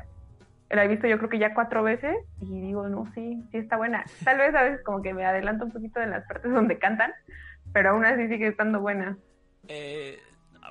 La 0.74 0.86
he 0.86 0.88
visto 0.88 1.08
yo 1.08 1.18
creo 1.18 1.30
que 1.30 1.40
ya 1.40 1.54
cuatro 1.54 1.84
veces 1.84 2.16
y 2.42 2.62
digo, 2.62 2.88
no, 2.90 3.12
sí, 3.14 3.44
sí 3.52 3.58
está 3.58 3.78
buena. 3.78 4.04
Tal 4.24 4.38
vez 4.38 4.56
a 4.56 4.64
veces 4.64 4.82
como 4.84 5.02
que 5.02 5.14
me 5.14 5.26
adelanto 5.26 5.66
un 5.66 5.72
poquito 5.72 6.02
en 6.02 6.10
las 6.12 6.26
partes 6.26 6.52
donde 6.52 6.80
cantan, 6.80 7.12
pero 7.72 7.92
aún 7.92 8.06
así 8.06 8.28
sigue 8.28 8.48
estando 8.48 8.80
buena. 8.82 9.18
Eh, 9.68 10.18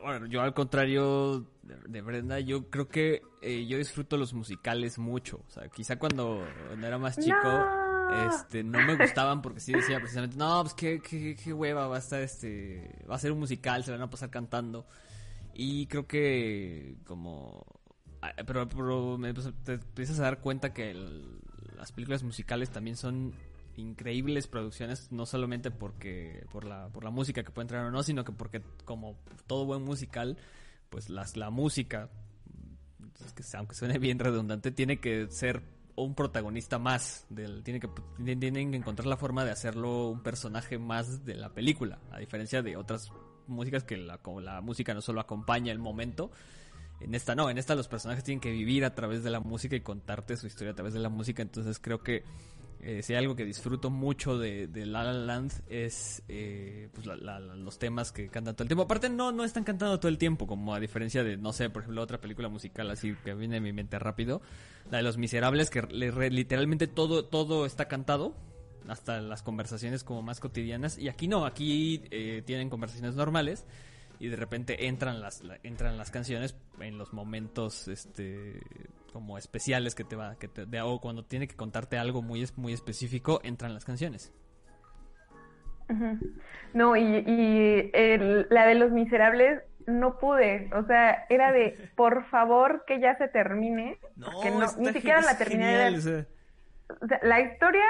bueno, 0.02 0.26
yo 0.26 0.42
al 0.42 0.54
contrario 0.54 1.46
de, 1.62 2.00
Brenda, 2.00 2.40
yo 2.40 2.68
creo 2.68 2.88
que 2.88 3.22
eh, 3.40 3.66
yo 3.66 3.78
disfruto 3.78 4.16
los 4.16 4.34
musicales 4.34 4.98
mucho. 4.98 5.44
O 5.46 5.50
sea, 5.50 5.68
quizá 5.68 5.98
cuando, 5.98 6.44
era 6.82 6.98
más 6.98 7.18
chico, 7.18 7.36
no. 7.44 8.28
este, 8.28 8.64
no 8.64 8.84
me 8.84 8.96
gustaban 8.96 9.40
porque 9.42 9.60
sí 9.60 9.72
decía 9.72 9.98
precisamente, 9.98 10.36
no, 10.36 10.62
pues 10.62 10.74
qué, 10.74 11.00
qué, 11.00 11.36
qué 11.36 11.52
hueva, 11.52 11.86
va 11.86 11.96
a 11.96 11.98
estar 12.00 12.20
este, 12.20 13.04
va 13.08 13.14
a 13.14 13.18
ser 13.18 13.32
un 13.32 13.38
musical, 13.38 13.84
se 13.84 13.92
van 13.92 14.02
a 14.02 14.10
pasar 14.10 14.30
cantando. 14.30 14.86
Y 15.54 15.86
creo 15.86 16.06
que 16.06 16.96
como 17.04 17.64
pero, 18.46 18.68
pero 18.68 19.18
me, 19.18 19.34
pues, 19.34 19.50
te 19.64 19.74
empiezas 19.74 20.18
a 20.20 20.22
dar 20.22 20.40
cuenta 20.40 20.72
que 20.72 20.94
las 21.76 21.92
películas 21.92 22.22
musicales 22.22 22.70
también 22.70 22.96
son 22.96 23.32
increíbles 23.76 24.46
producciones, 24.46 25.10
no 25.10 25.26
solamente 25.26 25.70
porque 25.70 26.46
por 26.52 26.64
la, 26.64 26.88
por 26.88 27.04
la 27.04 27.10
música 27.10 27.42
que 27.42 27.50
puede 27.50 27.64
entrar 27.64 27.84
o 27.86 27.90
no, 27.90 28.02
sino 28.02 28.24
que 28.24 28.32
porque 28.32 28.62
como 28.84 29.16
todo 29.46 29.64
buen 29.64 29.82
musical, 29.82 30.36
pues 30.90 31.08
las, 31.08 31.36
la 31.36 31.50
música, 31.50 32.10
que, 33.34 33.42
aunque 33.56 33.74
suene 33.74 33.98
bien 33.98 34.18
redundante, 34.18 34.70
tiene 34.70 35.00
que 35.00 35.28
ser 35.30 35.62
un 35.96 36.14
protagonista 36.14 36.78
más, 36.78 37.26
del, 37.28 37.62
tiene 37.62 37.80
que, 37.80 37.88
tienen 38.24 38.70
que 38.70 38.76
encontrar 38.76 39.06
la 39.06 39.16
forma 39.16 39.44
de 39.44 39.50
hacerlo 39.50 40.08
un 40.08 40.22
personaje 40.22 40.78
más 40.78 41.24
de 41.24 41.34
la 41.34 41.50
película, 41.50 41.98
a 42.10 42.18
diferencia 42.18 42.62
de 42.62 42.76
otras 42.76 43.10
músicas 43.46 43.84
que 43.84 43.96
la, 43.96 44.18
como 44.18 44.40
la 44.40 44.60
música 44.60 44.94
no 44.94 45.00
solo 45.00 45.20
acompaña 45.20 45.72
el 45.72 45.78
momento, 45.78 46.30
en 47.04 47.14
esta 47.14 47.34
no, 47.34 47.50
en 47.50 47.58
esta 47.58 47.74
los 47.74 47.88
personajes 47.88 48.24
tienen 48.24 48.40
que 48.40 48.50
vivir 48.50 48.84
a 48.84 48.94
través 48.94 49.22
de 49.22 49.30
la 49.30 49.40
música 49.40 49.76
y 49.76 49.80
contarte 49.80 50.36
su 50.36 50.46
historia 50.46 50.72
a 50.72 50.74
través 50.74 50.94
de 50.94 51.00
la 51.00 51.08
música, 51.08 51.42
entonces 51.42 51.78
creo 51.78 52.02
que 52.02 52.24
eh, 52.84 53.00
si 53.04 53.12
hay 53.12 53.20
algo 53.20 53.36
que 53.36 53.44
disfruto 53.44 53.90
mucho 53.90 54.38
de, 54.38 54.66
de 54.66 54.86
La 54.86 55.04
La 55.04 55.12
Land 55.12 55.52
es 55.68 56.20
eh, 56.28 56.88
pues 56.92 57.06
los 57.06 57.78
temas 57.78 58.10
que 58.10 58.28
cantan 58.28 58.56
todo 58.56 58.64
el 58.64 58.68
tiempo. 58.68 58.82
Aparte 58.82 59.08
no, 59.08 59.30
no 59.30 59.44
están 59.44 59.62
cantando 59.62 60.00
todo 60.00 60.08
el 60.08 60.18
tiempo, 60.18 60.48
como 60.48 60.74
a 60.74 60.80
diferencia 60.80 61.22
de, 61.22 61.36
no 61.36 61.52
sé, 61.52 61.70
por 61.70 61.82
ejemplo, 61.82 62.02
otra 62.02 62.20
película 62.20 62.48
musical 62.48 62.90
así 62.90 63.14
que 63.24 63.34
viene 63.34 63.58
en 63.58 63.62
mi 63.62 63.72
mente 63.72 64.00
rápido, 64.00 64.42
la 64.90 64.96
de 64.96 65.04
Los 65.04 65.16
Miserables, 65.16 65.70
que 65.70 65.82
literalmente 65.82 66.88
todo, 66.88 67.24
todo 67.24 67.66
está 67.66 67.86
cantado, 67.86 68.34
hasta 68.88 69.20
las 69.20 69.44
conversaciones 69.44 70.02
como 70.02 70.22
más 70.22 70.40
cotidianas. 70.40 70.98
Y 70.98 71.08
aquí 71.08 71.28
no, 71.28 71.46
aquí 71.46 72.02
eh, 72.10 72.42
tienen 72.44 72.68
conversaciones 72.68 73.14
normales 73.14 73.64
y 74.22 74.28
de 74.28 74.36
repente 74.36 74.86
entran 74.86 75.20
las, 75.20 75.42
entran 75.64 75.98
las 75.98 76.12
canciones 76.12 76.56
en 76.78 76.96
los 76.96 77.12
momentos 77.12 77.88
este 77.88 78.60
como 79.12 79.36
especiales 79.36 79.96
que 79.96 80.04
te 80.04 80.14
va 80.14 80.36
que 80.38 80.46
te 80.46 80.64
de 80.64 80.80
o 80.80 81.00
cuando 81.00 81.24
tiene 81.24 81.48
que 81.48 81.56
contarte 81.56 81.98
algo 81.98 82.22
muy 82.22 82.46
muy 82.54 82.72
específico 82.72 83.40
entran 83.42 83.74
las 83.74 83.84
canciones. 83.84 84.32
No 86.72 86.96
y, 86.96 87.02
y 87.02 87.90
la 88.48 88.66
de 88.66 88.76
los 88.76 88.92
miserables 88.92 89.60
no 89.88 90.16
pude. 90.18 90.70
O 90.72 90.86
sea 90.86 91.26
era 91.28 91.50
de 91.50 91.90
por 91.96 92.24
favor 92.26 92.84
que 92.86 93.00
ya 93.00 93.18
se 93.18 93.26
termine 93.26 93.98
no, 94.14 94.30
ni 94.78 94.92
siquiera 94.92 95.20
la 95.20 95.36
terminé 95.36 95.90
de. 95.90 96.26
O 97.00 97.06
sea, 97.08 97.18
la 97.22 97.40
historia 97.40 97.86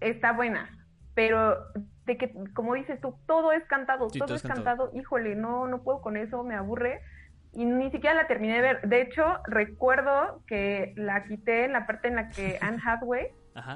está 0.00 0.32
buena 0.32 0.68
pero 1.14 1.56
de 2.10 2.16
que, 2.16 2.32
como 2.54 2.74
dices 2.74 3.00
tú, 3.00 3.14
todo 3.26 3.52
es 3.52 3.64
cantado, 3.66 4.08
todo, 4.08 4.34
es 4.34 4.42
cantado. 4.42 4.90
híjole, 4.94 5.36
no, 5.36 5.68
no 5.68 5.82
puedo 5.82 6.00
con 6.00 6.16
eso, 6.16 6.42
me 6.42 6.56
aburre. 6.56 7.02
Y 7.52 7.64
ni 7.64 7.90
siquiera 7.92 8.14
la 8.14 8.26
terminé 8.26 8.54
de 8.54 8.60
ver. 8.60 8.80
De 8.82 9.00
hecho, 9.00 9.24
recuerdo 9.46 10.42
que 10.48 10.92
la 10.96 11.24
quité 11.24 11.66
en 11.66 11.72
la 11.72 11.86
parte 11.86 12.08
en 12.08 12.16
la 12.16 12.28
que 12.30 12.58
Anne 12.60 12.78
Hathaway 12.84 13.28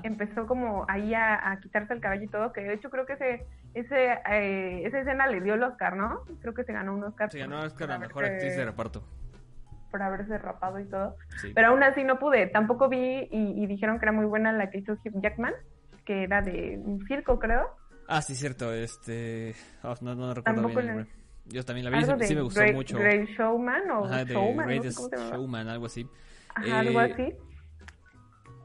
empezó 0.03 0.47
como 0.47 0.85
ahí 0.89 1.15
a, 1.15 1.59
quitarse 1.63 1.95
el 1.95 2.01
cabello 2.01 2.25
y 2.25 2.29
todo, 2.29 2.53
que 2.53 2.63
de 2.63 2.75
hecho 2.75 2.91
creo 2.91 3.07
que 3.07 3.13
ese, 3.15 3.47
ese, 3.75 4.13
eh, 4.31 4.83
esa 4.85 5.01
escena 5.01 5.27
le 5.27 5.41
dio 5.41 5.55
el 5.55 5.63
Oscar, 5.63 5.97
¿no? 5.97 6.23
Creo 6.41 6.55
que 6.55 6.65
se 6.65 6.73
ganó 6.73 6.95
un 6.95 7.05
Oscar. 7.05 7.31
Se 7.31 7.39
ganó 7.39 7.61
Oscar 7.61 7.93
a 7.93 7.99
Mejor 7.99 8.25
Actriz 8.25 8.57
de 8.57 8.65
Reparto. 8.65 9.05
Por 9.93 10.03
haberse 10.03 10.39
rapado 10.39 10.81
y 10.81 10.87
todo. 10.87 11.17
Pero 11.55 11.69
aún 11.69 11.83
así 11.85 12.03
no 12.03 12.19
pude. 12.19 12.49
Tampoco 12.49 12.89
vi 12.89 13.29
y, 13.31 13.63
y 13.63 13.67
dijeron 13.67 14.01
que 14.01 14.07
era 14.07 14.13
muy 14.13 14.27
buena 14.27 14.53
la 14.53 14.71
que 14.71 14.79
hizo 14.79 14.95
Hugh 14.95 15.21
Jackman, 15.21 15.55
que 16.05 16.25
era 16.25 16.43
de 16.43 16.81
un 16.83 17.05
circo, 17.07 17.39
creo. 17.39 17.69
Ah, 18.09 18.23
sí, 18.23 18.35
cierto. 18.35 18.73
Este. 18.73 19.55
Oh, 19.83 19.95
no, 20.01 20.15
no 20.15 20.35
recuerdo 20.35 20.69
bien. 20.69 21.09
Yo 21.47 21.63
también 21.65 21.91
la 21.91 21.99
vi, 21.99 22.05
sí, 22.05 22.27
sí 22.29 22.35
me 22.35 22.41
gustó 22.41 22.63
mucho. 22.73 22.99
Great 22.99 23.29
Showman 23.37 23.91
o 23.91 24.05
Ajá, 24.07 24.25
Showman, 24.25 24.81
Showman, 25.31 25.69
algo 25.69 25.87
así. 25.87 26.09
Ajá, 26.55 26.79
algo 26.79 27.01
eh, 27.03 27.13
así. 27.13 27.35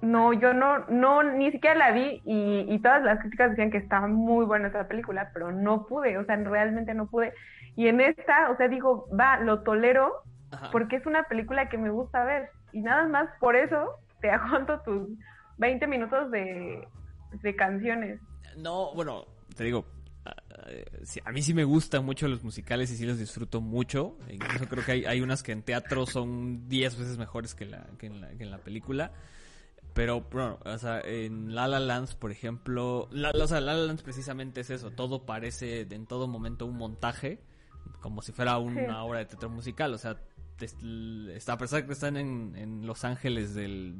No, 0.01 0.31
yo 0.31 0.53
no, 0.53 0.86
no, 0.88 1.24
ni 1.24 1.51
siquiera 1.51 1.75
la 1.75 1.91
vi 1.91 2.22
y, 2.24 2.65
y 2.69 2.79
todas 2.79 3.03
las 3.03 3.19
críticas 3.19 3.50
decían 3.50 3.69
que 3.69 3.79
estaba 3.79 4.08
muy 4.08 4.46
buena 4.46 4.69
esa 4.69 4.88
película, 4.88 5.31
pero 5.34 5.51
no 5.51 5.88
pude, 5.88 6.17
o 6.17 6.24
sea, 6.24 6.38
realmente 6.38 6.93
no 6.93 7.08
pude. 7.08 7.34
Y 7.75 7.88
en 7.88 8.00
esta, 8.00 8.50
o 8.50 8.55
sea, 8.55 8.69
digo, 8.69 9.08
va, 9.13 9.39
lo 9.41 9.62
tolero 9.63 10.24
porque 10.72 10.96
es 10.96 11.05
una 11.05 11.24
película 11.24 11.69
que 11.69 11.77
me 11.77 11.89
gusta 11.89 12.24
ver 12.24 12.50
y 12.72 12.81
nada 12.81 13.08
más 13.08 13.29
por 13.39 13.55
eso 13.55 14.00
te 14.22 14.29
aguanto 14.31 14.79
tus 14.81 15.10
20 15.58 15.86
minutos 15.88 16.31
de, 16.31 16.88
de 17.41 17.55
canciones. 17.55 18.19
No, 18.58 18.94
bueno, 18.94 19.25
te 19.56 19.63
digo, 19.63 19.86
a 21.25 21.32
mí 21.32 21.41
sí 21.41 21.53
me 21.53 21.63
gustan 21.63 22.06
mucho 22.06 22.27
los 22.27 22.44
musicales 22.44 22.91
y 22.91 22.98
sí 22.98 23.06
los 23.06 23.18
disfruto 23.18 23.62
mucho. 23.62 24.18
Incluso 24.29 24.68
creo 24.68 24.86
que 24.86 25.08
hay, 25.08 25.22
unas 25.22 25.44
que 25.44 25.51
en 25.51 25.63
teatro 25.63 26.06
son 26.06 26.68
10 26.68 26.98
veces 26.98 27.18
mejores 27.18 27.56
que, 27.56 27.65
la, 27.65 27.88
que, 27.98 28.08
en 28.08 28.22
la, 28.22 28.29
que 28.29 28.44
en 28.44 28.51
la 28.51 28.60
película. 28.60 29.12
Pero, 29.94 30.22
bueno, 30.32 30.60
o 30.63 30.77
sea, 30.77 31.01
en 31.01 31.56
La 31.56 31.68
La 31.68 31.79
Land, 31.79 32.15
por 32.15 32.32
ejemplo, 32.32 33.08
la, 33.12 33.32
o 33.32 33.48
sea, 33.48 33.60
La 33.60 33.74
La 33.74 33.86
Land 33.86 34.01
precisamente 34.01 34.62
es 34.62 34.70
eso, 34.70 34.91
todo 34.91 35.25
parece 35.25 35.82
en 35.82 36.06
todo 36.06 36.27
momento 36.27 36.65
un 36.65 36.77
montaje, 36.77 37.39
como 38.00 38.22
si 38.22 38.32
fuera 38.32 38.60
una 38.60 39.03
obra 39.03 39.20
de 39.20 39.25
teatro 39.25 39.50
musical, 39.50 39.94
o 39.94 39.98
sea, 39.98 40.18
está, 40.62 41.53
a 41.53 41.58
pesar 41.58 41.82
de 41.82 41.88
que 41.88 41.94
están 41.94 42.18
en, 42.18 42.56
en 42.56 42.86
Los 42.86 43.03
Ángeles 43.03 43.56
del, 43.56 43.96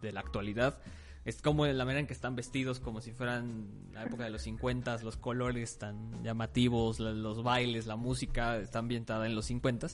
de 0.00 0.12
la 0.12 0.20
actualidad, 0.20 0.78
es 1.24 1.40
como 1.40 1.66
la 1.66 1.84
manera 1.84 2.00
en 2.00 2.06
que 2.06 2.12
están 2.12 2.36
vestidos 2.36 2.80
como 2.80 3.00
si 3.00 3.12
fueran 3.12 3.66
la 3.92 4.04
época 4.04 4.24
de 4.24 4.30
los 4.30 4.42
50, 4.42 4.98
los 5.02 5.16
colores 5.16 5.78
tan 5.78 6.22
llamativos, 6.22 7.00
los 7.00 7.42
bailes, 7.42 7.86
la 7.86 7.96
música 7.96 8.58
está 8.58 8.80
ambientada 8.80 9.26
en 9.26 9.34
los 9.34 9.46
50 9.46 9.86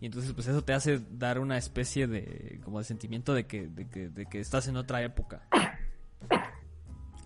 y 0.00 0.06
entonces 0.06 0.32
pues 0.32 0.46
eso 0.46 0.62
te 0.62 0.72
hace 0.72 1.00
dar 1.10 1.40
una 1.40 1.58
especie 1.58 2.06
de 2.06 2.60
como 2.64 2.78
de 2.78 2.84
sentimiento 2.84 3.34
de 3.34 3.46
que, 3.46 3.66
de 3.66 3.88
que, 3.88 4.08
de 4.08 4.26
que 4.26 4.40
estás 4.40 4.68
en 4.68 4.76
otra 4.76 5.02
época. 5.02 5.42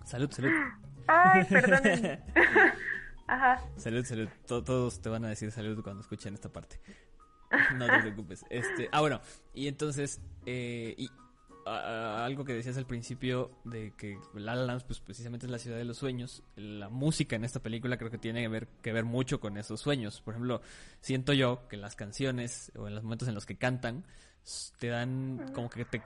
Salud, 0.05 0.31
salud. 0.31 0.51
Ay, 1.07 1.43
perdón. 1.45 2.19
Ajá. 3.27 3.61
Salud, 3.77 4.03
salud. 4.05 4.27
todos 4.45 5.01
te 5.01 5.09
van 5.09 5.25
a 5.25 5.29
decir 5.29 5.51
salud 5.51 5.81
cuando 5.83 6.01
escuchen 6.01 6.33
esta 6.33 6.49
parte. 6.49 6.79
No 7.75 7.85
te 7.85 7.99
preocupes. 7.99 8.43
Este, 8.49 8.89
ah, 8.91 9.01
bueno, 9.01 9.21
y 9.53 9.67
entonces, 9.67 10.19
eh, 10.45 10.95
y, 10.97 11.09
algo 11.65 12.43
que 12.43 12.53
decías 12.53 12.77
al 12.77 12.85
principio 12.85 13.51
de 13.63 13.93
que 13.97 14.17
La 14.33 14.55
La 14.55 14.65
Land 14.65 14.83
pues 14.85 14.99
precisamente 14.99 15.45
es 15.45 15.51
la 15.51 15.59
ciudad 15.59 15.77
de 15.77 15.85
los 15.85 15.97
sueños. 15.97 16.43
La 16.55 16.89
música 16.89 17.35
en 17.35 17.43
esta 17.43 17.61
película 17.61 17.97
creo 17.97 18.11
que 18.11 18.17
tiene 18.17 18.41
que 18.41 18.47
ver, 18.47 18.67
que 18.81 18.93
ver 18.93 19.05
mucho 19.05 19.39
con 19.39 19.57
esos 19.57 19.79
sueños. 19.81 20.21
Por 20.21 20.33
ejemplo, 20.33 20.61
siento 21.01 21.33
yo 21.33 21.67
que 21.67 21.77
las 21.77 21.95
canciones 21.95 22.71
o 22.77 22.87
en 22.87 22.95
los 22.95 23.03
momentos 23.03 23.27
en 23.27 23.35
los 23.35 23.45
que 23.45 23.57
cantan 23.57 24.05
te 24.77 24.87
dan 24.87 25.53
como 25.53 25.69
que 25.69 25.85
te, 25.85 26.01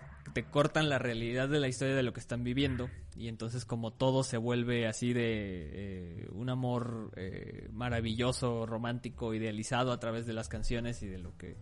cortan 0.51 0.89
la 0.89 0.99
realidad 0.99 1.49
de 1.49 1.59
la 1.59 1.67
historia 1.67 1.95
de 1.95 2.03
lo 2.03 2.13
que 2.13 2.19
están 2.19 2.43
viviendo 2.43 2.87
y 3.15 3.29
entonces 3.29 3.65
como 3.65 3.91
todo 3.91 4.23
se 4.23 4.37
vuelve 4.37 4.87
así 4.87 5.11
de 5.11 5.23
eh, 5.23 6.27
un 6.31 6.49
amor 6.49 7.11
eh, 7.15 7.67
maravilloso, 7.71 8.67
romántico, 8.67 9.33
idealizado 9.33 9.91
a 9.91 9.99
través 9.99 10.27
de 10.27 10.33
las 10.33 10.49
canciones 10.49 11.01
y 11.01 11.07
de 11.07 11.17
lo 11.17 11.35
que 11.37 11.57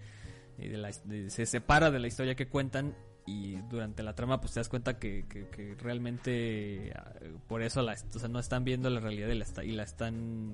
se 1.30 1.46
separa 1.46 1.92
de 1.92 2.00
la 2.00 2.08
historia 2.08 2.36
que 2.36 2.48
cuentan 2.48 2.96
y 3.26 3.58
durante 3.70 4.04
la 4.04 4.14
trama 4.14 4.40
pues 4.40 4.54
te 4.54 4.60
das 4.60 4.70
cuenta 4.70 5.00
que, 5.00 5.26
que, 5.28 5.76
realmente 5.82 6.94
ah, 6.96 7.12
por 7.48 7.62
eso 7.64 7.82
la, 7.82 7.94
o 7.94 8.20
sea, 8.20 8.30
no 8.30 8.40
están 8.40 8.64
viendo 8.64 8.90
la 8.90 9.00
realidad 9.00 9.30
y 9.30 9.36
la, 9.36 9.64
y 9.64 9.72
la 9.72 9.84
están 9.84 10.54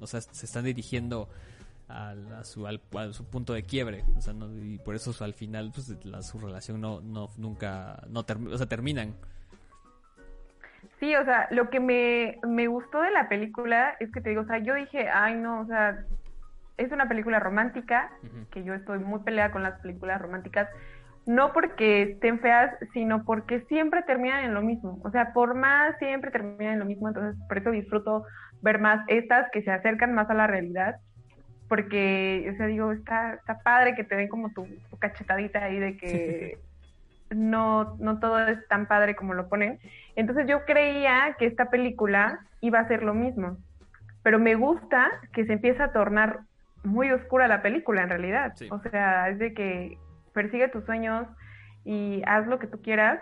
o 0.00 0.06
sea 0.06 0.20
se 0.20 0.46
están 0.46 0.64
dirigiendo 0.64 1.28
a, 1.88 2.14
su, 2.44 2.66
al, 2.66 2.82
a 2.96 3.12
su 3.12 3.24
punto 3.24 3.52
de 3.52 3.62
quiebre 3.62 4.04
o 4.16 4.20
sea, 4.20 4.34
y 4.62 4.78
por 4.78 4.94
eso 4.94 5.12
al 5.22 5.34
final 5.34 5.70
pues 5.74 6.04
la, 6.04 6.22
su 6.22 6.38
relación 6.38 6.80
no, 6.80 7.00
no 7.00 7.28
nunca 7.36 8.02
no 8.08 8.20
o 8.20 8.58
sea 8.58 8.66
terminan. 8.66 9.14
Sí 11.00 11.14
o 11.14 11.24
sea 11.24 11.48
lo 11.50 11.68
que 11.70 11.80
me, 11.80 12.38
me 12.46 12.68
gustó 12.68 13.00
de 13.02 13.10
la 13.10 13.28
película 13.28 13.96
es 14.00 14.10
que 14.12 14.20
te 14.20 14.30
digo 14.30 14.42
o 14.42 14.46
sea 14.46 14.58
yo 14.58 14.74
dije 14.74 15.08
ay 15.10 15.36
no 15.36 15.60
o 15.60 15.66
sea 15.66 16.04
es 16.78 16.92
una 16.92 17.08
película 17.08 17.40
romántica 17.40 18.10
que 18.50 18.62
yo 18.64 18.72
estoy 18.72 18.98
muy 19.00 19.20
peleada 19.20 19.50
con 19.50 19.62
las 19.62 19.80
películas 19.80 20.22
románticas 20.22 20.68
no 21.28 21.52
porque 21.52 22.02
estén 22.02 22.40
feas, 22.40 22.74
sino 22.94 23.22
porque 23.26 23.60
siempre 23.68 24.02
terminan 24.02 24.46
en 24.46 24.54
lo 24.54 24.62
mismo. 24.62 24.98
O 25.04 25.10
sea, 25.10 25.34
por 25.34 25.54
más 25.54 25.94
siempre 25.98 26.30
terminan 26.30 26.72
en 26.72 26.78
lo 26.78 26.86
mismo, 26.86 27.08
entonces 27.08 27.38
por 27.46 27.58
eso 27.58 27.70
disfruto 27.70 28.24
ver 28.62 28.80
más 28.80 29.04
estas 29.08 29.50
que 29.50 29.60
se 29.60 29.70
acercan 29.70 30.14
más 30.14 30.30
a 30.30 30.34
la 30.34 30.46
realidad. 30.46 30.96
Porque, 31.68 32.50
o 32.50 32.56
sea, 32.56 32.64
digo, 32.64 32.92
está, 32.92 33.34
está 33.34 33.58
padre 33.58 33.94
que 33.94 34.04
te 34.04 34.16
den 34.16 34.28
como 34.28 34.54
tu, 34.54 34.66
cachetadita 35.00 35.62
ahí 35.62 35.78
de 35.78 35.98
que 35.98 36.58
no, 37.28 37.94
no 37.98 38.20
todo 38.20 38.38
es 38.48 38.66
tan 38.68 38.86
padre 38.86 39.14
como 39.14 39.34
lo 39.34 39.50
ponen. 39.50 39.78
Entonces 40.16 40.46
yo 40.48 40.64
creía 40.64 41.36
que 41.38 41.44
esta 41.44 41.68
película 41.68 42.40
iba 42.62 42.78
a 42.78 42.88
ser 42.88 43.02
lo 43.02 43.12
mismo. 43.12 43.58
Pero 44.22 44.38
me 44.38 44.54
gusta 44.54 45.10
que 45.34 45.44
se 45.44 45.52
empieza 45.52 45.84
a 45.84 45.92
tornar 45.92 46.40
muy 46.84 47.12
oscura 47.12 47.48
la 47.48 47.60
película 47.60 48.02
en 48.02 48.08
realidad. 48.08 48.54
O 48.70 48.80
sea, 48.80 49.28
es 49.28 49.38
de 49.38 49.52
que 49.52 49.98
persigue 50.38 50.68
tus 50.68 50.84
sueños 50.84 51.26
y 51.84 52.22
haz 52.24 52.46
lo 52.46 52.60
que 52.60 52.68
tú 52.68 52.80
quieras, 52.80 53.18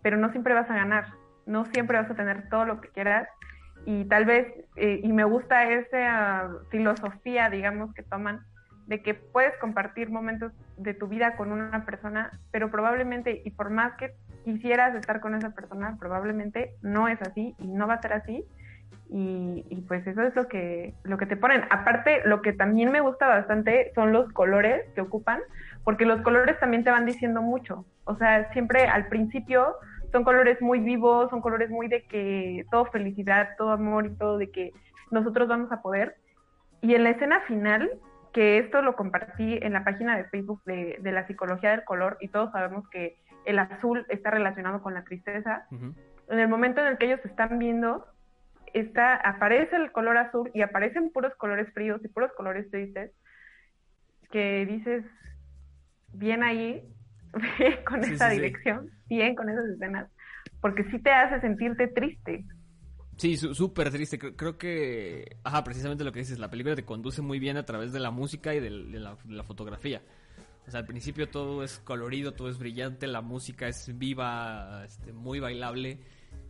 pero 0.00 0.16
no 0.16 0.30
siempre 0.30 0.54
vas 0.54 0.70
a 0.70 0.74
ganar, 0.74 1.04
no 1.44 1.66
siempre 1.66 1.98
vas 1.98 2.10
a 2.10 2.14
tener 2.14 2.48
todo 2.48 2.64
lo 2.64 2.80
que 2.80 2.88
quieras 2.88 3.28
y 3.84 4.06
tal 4.06 4.24
vez, 4.24 4.46
eh, 4.76 5.00
y 5.02 5.12
me 5.12 5.24
gusta 5.24 5.70
esa 5.70 6.48
filosofía, 6.70 7.50
digamos, 7.50 7.92
que 7.92 8.02
toman, 8.02 8.40
de 8.86 9.02
que 9.02 9.12
puedes 9.12 9.54
compartir 9.58 10.08
momentos 10.08 10.52
de 10.78 10.94
tu 10.94 11.06
vida 11.06 11.36
con 11.36 11.52
una 11.52 11.84
persona, 11.84 12.30
pero 12.50 12.70
probablemente, 12.70 13.42
y 13.44 13.50
por 13.50 13.68
más 13.68 13.92
que 13.98 14.14
quisieras 14.46 14.94
estar 14.94 15.20
con 15.20 15.34
esa 15.34 15.50
persona, 15.50 15.98
probablemente 16.00 16.76
no 16.80 17.08
es 17.08 17.20
así 17.20 17.54
y 17.58 17.66
no 17.66 17.86
va 17.86 17.94
a 17.94 18.00
ser 18.00 18.14
así. 18.14 18.42
Y, 19.10 19.64
y, 19.70 19.80
pues 19.82 20.06
eso 20.06 20.22
es 20.22 20.36
lo 20.36 20.48
que, 20.48 20.94
lo 21.02 21.16
que 21.16 21.26
te 21.26 21.36
ponen. 21.36 21.64
Aparte, 21.70 22.20
lo 22.26 22.42
que 22.42 22.52
también 22.52 22.92
me 22.92 23.00
gusta 23.00 23.26
bastante 23.26 23.90
son 23.94 24.12
los 24.12 24.30
colores 24.32 24.84
que 24.94 25.00
ocupan, 25.00 25.40
porque 25.82 26.04
los 26.04 26.20
colores 26.20 26.60
también 26.60 26.84
te 26.84 26.90
van 26.90 27.06
diciendo 27.06 27.40
mucho. 27.40 27.86
O 28.04 28.16
sea, 28.16 28.52
siempre 28.52 28.86
al 28.86 29.08
principio 29.08 29.76
son 30.12 30.24
colores 30.24 30.60
muy 30.60 30.80
vivos, 30.80 31.30
son 31.30 31.40
colores 31.40 31.70
muy 31.70 31.88
de 31.88 32.04
que 32.04 32.66
todo 32.70 32.86
felicidad, 32.86 33.50
todo 33.56 33.70
amor 33.70 34.06
y 34.06 34.14
todo 34.16 34.38
de 34.38 34.50
que 34.50 34.72
nosotros 35.10 35.48
vamos 35.48 35.72
a 35.72 35.82
poder. 35.82 36.16
Y 36.80 36.94
en 36.94 37.04
la 37.04 37.10
escena 37.10 37.40
final, 37.40 37.90
que 38.32 38.58
esto 38.58 38.82
lo 38.82 38.96
compartí 38.96 39.58
en 39.62 39.72
la 39.72 39.84
página 39.84 40.16
de 40.16 40.24
Facebook 40.24 40.62
de, 40.64 40.98
la 41.02 41.26
psicología 41.26 41.70
del 41.70 41.84
color 41.84 42.18
y 42.20 42.28
todos 42.28 42.52
sabemos 42.52 42.88
que 42.88 43.16
el 43.44 43.58
azul 43.58 44.06
está 44.08 44.30
relacionado 44.30 44.82
con 44.82 44.94
la 44.94 45.04
tristeza. 45.04 45.66
En 45.70 46.38
el 46.38 46.48
momento 46.48 46.80
en 46.80 46.88
el 46.88 46.98
que 46.98 47.06
ellos 47.06 47.24
están 47.24 47.58
viendo, 47.58 48.06
está, 48.74 49.16
aparece 49.16 49.76
el 49.76 49.92
color 49.92 50.16
azul 50.16 50.50
y 50.54 50.62
aparecen 50.62 51.10
puros 51.10 51.34
colores 51.36 51.72
fríos 51.72 52.00
y 52.04 52.08
puros 52.08 52.30
colores 52.36 52.70
tristes, 52.70 53.12
que 54.30 54.66
dices, 54.66 55.04
bien 56.12 56.42
ahí, 56.42 56.82
con 57.86 58.04
esa 58.04 58.28
dirección, 58.28 58.90
bien 59.08 59.34
con 59.34 59.48
esas 59.48 59.66
escenas, 59.66 60.10
porque 60.60 60.84
sí 60.90 60.98
te 61.00 61.10
hace 61.10 61.40
sentirte 61.40 61.88
triste. 61.88 62.44
Sí, 63.18 63.36
súper 63.36 63.90
triste. 63.90 64.16
Creo, 64.18 64.56
que, 64.56 65.38
ajá, 65.42 65.64
precisamente 65.64 66.04
lo 66.04 66.12
que 66.12 66.20
dices, 66.20 66.38
la 66.38 66.50
película 66.50 66.76
te 66.76 66.84
conduce 66.84 67.20
muy 67.20 67.40
bien 67.40 67.56
a 67.56 67.64
través 67.64 67.92
de 67.92 67.98
la 67.98 68.12
música 68.12 68.54
y 68.54 68.60
de, 68.60 68.70
la, 68.70 69.16
fotografía. 69.42 70.02
O 70.68 70.70
sea, 70.70 70.80
al 70.80 70.86
principio 70.86 71.28
todo 71.28 71.64
es 71.64 71.78
colorido, 71.80 72.34
todo 72.34 72.48
es 72.48 72.58
brillante, 72.58 73.08
la 73.08 73.20
música 73.20 73.66
es 73.66 73.98
viva, 73.98 74.84
este, 74.84 75.12
muy 75.12 75.40
bailable. 75.40 75.98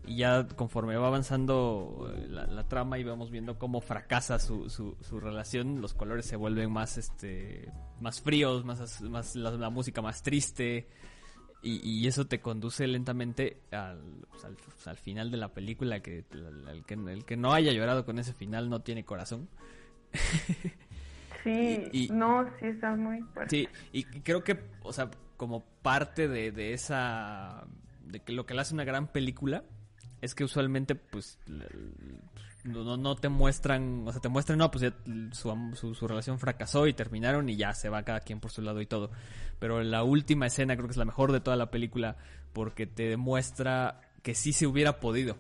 Y 0.09 0.17
ya 0.17 0.47
conforme 0.49 0.97
va 0.97 1.09
avanzando 1.09 2.11
eh, 2.17 2.29
la, 2.29 2.67
trama 2.67 2.99
y 2.99 3.05
vamos 3.05 3.31
viendo 3.31 3.59
cómo 3.59 3.83
fracasa 3.83 4.39
su, 4.39 4.71
su, 4.71 4.97
su, 5.03 5.21
relación, 5.21 5.83
los 5.83 5.93
colores 5.93 6.25
se 6.25 6.37
vuelven 6.37 6.73
más, 6.73 6.97
este, 6.97 7.71
más 8.01 8.23
fríos, 8.23 8.65
más, 8.65 9.03
más 9.03 9.37
la, 9.37 9.69
música 9.69 10.01
más 10.01 10.23
triste. 10.23 10.89
Y, 11.61 12.07
eso 12.07 12.27
te 12.27 12.41
conduce 12.41 12.87
lentamente 12.87 13.61
al, 13.71 14.01
pues, 14.31 14.47
pues, 14.65 14.87
al, 14.87 14.97
final 14.97 15.31
de 15.31 15.37
la 15.37 15.53
película, 15.53 16.01
que 16.01 16.25
el, 16.31 16.85
que 16.87 16.95
el 16.95 17.25
que 17.27 17.37
no 17.37 17.53
haya 17.53 17.73
llorado 17.73 18.07
con 18.07 18.19
ese 18.19 18.33
final 18.33 18.71
no 18.71 18.81
tiene 18.81 19.05
corazón. 19.05 19.51
Sí, 21.45 22.09
no, 22.13 22.49
sí 22.61 22.67
está 22.67 22.97
muy 22.97 23.21
fuerte. 23.35 23.51
Sí, 23.51 23.69
y 23.93 24.05
creo 24.05 24.43
que, 24.43 24.59
o 24.83 24.93
sea, 24.95 25.11
como 25.37 25.67
parte 25.83 26.29
de, 26.29 26.51
de 26.51 26.73
esa, 26.73 27.67
de 28.07 28.21
que 28.21 28.33
lo 28.33 28.47
que 28.47 28.55
le 28.55 28.63
hace 28.63 28.73
una 28.73 28.85
gran 28.85 29.09
película, 29.09 29.65
es 30.21 30.35
que 30.35 30.45
usualmente 30.45 30.95
pues 30.95 31.39
no, 32.65 32.97
no 32.97 33.17
te 33.17 33.29
muestran, 33.29 34.07
o 34.07 34.13
sea, 34.13 34.21
te 34.21 34.29
muestran, 34.29 34.59
no, 34.59 34.71
pues 34.71 34.83
ya 34.83 34.95
su, 35.33 35.95
su, 35.95 36.09
relación 36.09 36.39
fracasó 36.39 36.87
y 36.87 36.93
terminaron 36.93 37.49
y 37.49 37.57
ya 37.57 37.73
se 37.73 37.89
va 37.89 38.03
cada 38.03 38.21
quien 38.21 38.41
por 38.41 38.51
su 38.51 38.63
lado 38.63 38.81
y 38.81 38.87
todo. 38.87 39.11
Pero 39.59 39.83
la 39.83 40.03
última 40.03 40.47
escena 40.47 40.77
creo 40.77 40.87
que 40.87 40.93
es 40.93 40.99
la 40.99 41.05
mejor 41.05 41.33
de 41.33 41.41
toda 41.41 41.57
la 41.57 41.71
película 41.71 42.17
porque 42.53 42.87
te 42.87 43.05
demuestra 43.05 44.01
que 44.23 44.35
sí 44.35 44.53
se 44.53 44.67
hubiera 44.67 45.01
podido. 45.01 45.37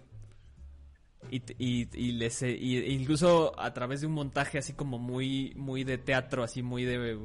Y, 1.30 1.42
y, 1.58 1.88
y, 1.92 2.12
les, 2.12 2.42
y 2.42 2.78
incluso 2.92 3.58
a 3.60 3.74
través 3.74 4.00
de 4.00 4.06
un 4.06 4.12
montaje 4.12 4.56
así 4.56 4.72
como 4.72 5.00
muy 5.00 5.52
muy 5.56 5.82
de 5.82 5.98
teatro 5.98 6.44
así 6.44 6.62
muy 6.62 6.84
de 6.84 7.18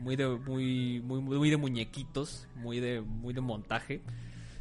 muy 0.00 0.16
de 0.16 0.26
muy 0.26 1.00
muy, 1.00 1.20
muy 1.20 1.48
de 1.48 1.56
muñequitos 1.56 2.48
muy 2.56 2.80
de 2.80 3.00
muy 3.00 3.32
de 3.32 3.40
montaje 3.40 4.02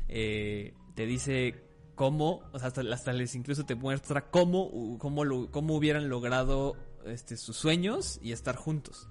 eh, 0.07 0.75
te 0.93 1.07
dice 1.07 1.64
cómo, 1.95 2.43
o 2.51 2.59
sea, 2.59 2.67
hasta, 2.67 3.13
les 3.13 3.35
incluso 3.35 3.65
te 3.65 3.75
muestra 3.75 4.29
cómo, 4.29 4.97
cómo, 4.99 5.49
cómo 5.49 5.75
hubieran 5.75 6.09
logrado 6.09 6.75
este, 7.05 7.37
sus 7.37 7.55
sueños 7.55 8.19
y 8.21 8.31
estar 8.31 8.55
juntos. 8.55 9.07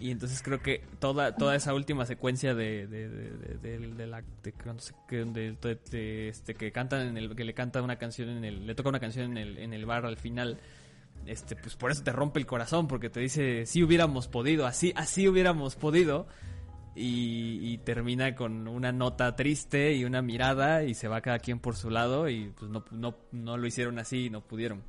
Y 0.00 0.10
entonces 0.10 0.40
creo 0.42 0.62
que 0.62 0.82
toda 0.98 1.36
toda 1.36 1.54
esa 1.54 1.74
última 1.74 2.06
secuencia 2.06 2.54
de, 2.54 2.86
de, 2.86 3.08
de, 3.58 4.06
la 4.06 4.22
de, 4.42 6.28
este 6.28 6.54
que 6.54 6.72
cantan 6.72 7.08
en 7.08 7.18
el 7.18 7.36
que 7.36 7.44
le 7.44 7.52
canta 7.52 7.82
una 7.82 7.96
canción 7.96 8.30
en 8.30 8.44
el 8.46 8.66
le 8.66 8.74
toca 8.74 8.88
una 8.88 8.98
canción 8.98 9.32
en 9.32 9.36
el, 9.36 9.58
en 9.58 9.74
el 9.74 9.84
bar 9.84 10.06
al 10.06 10.16
final 10.16 10.58
este 11.26 11.54
pues 11.54 11.76
por 11.76 11.90
eso 11.90 12.02
te 12.02 12.12
rompe 12.12 12.38
el 12.38 12.46
corazón 12.46 12.88
porque 12.88 13.10
te 13.10 13.20
dice 13.20 13.66
si 13.66 13.82
hubiéramos 13.82 14.26
podido 14.26 14.64
así 14.64 14.94
así 14.96 15.28
hubiéramos 15.28 15.76
podido 15.76 16.26
y, 17.00 17.78
termina 17.84 18.34
con 18.34 18.68
una 18.68 18.92
nota 18.92 19.34
triste 19.34 19.92
y 19.92 20.04
una 20.04 20.22
mirada 20.22 20.82
y 20.84 20.94
se 20.94 21.08
va 21.08 21.20
cada 21.20 21.38
quien 21.38 21.58
por 21.58 21.74
su 21.74 21.90
lado 21.90 22.28
y 22.28 22.52
pues 22.58 22.70
no, 22.70 22.84
no, 22.90 23.16
no 23.32 23.56
lo 23.56 23.66
hicieron 23.66 23.98
así 23.98 24.26
y 24.26 24.30
no 24.30 24.42
pudieron. 24.42 24.82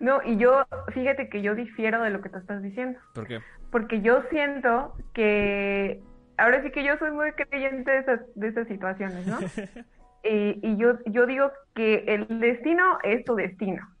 No, 0.00 0.20
y 0.24 0.36
yo, 0.36 0.66
fíjate 0.92 1.28
que 1.28 1.42
yo 1.42 1.54
difiero 1.54 2.02
de 2.02 2.10
lo 2.10 2.20
que 2.20 2.28
tú 2.28 2.38
estás 2.38 2.62
diciendo. 2.62 2.98
¿Por 3.14 3.26
qué? 3.26 3.40
Porque 3.70 4.00
yo 4.00 4.22
siento 4.30 4.94
que, 5.12 6.02
ahora 6.36 6.62
sí 6.62 6.70
que 6.70 6.84
yo 6.84 6.98
soy 6.98 7.12
muy 7.12 7.32
creyente 7.32 7.90
de 7.90 7.98
esas, 7.98 8.20
de 8.34 8.48
esas 8.48 8.68
situaciones, 8.68 9.26
¿no? 9.26 9.38
y, 10.24 10.58
y 10.60 10.76
yo, 10.76 10.98
yo 11.06 11.26
digo 11.26 11.52
que 11.74 12.04
el 12.08 12.40
destino 12.40 12.98
es 13.02 13.24
tu 13.24 13.36
destino. 13.36 13.93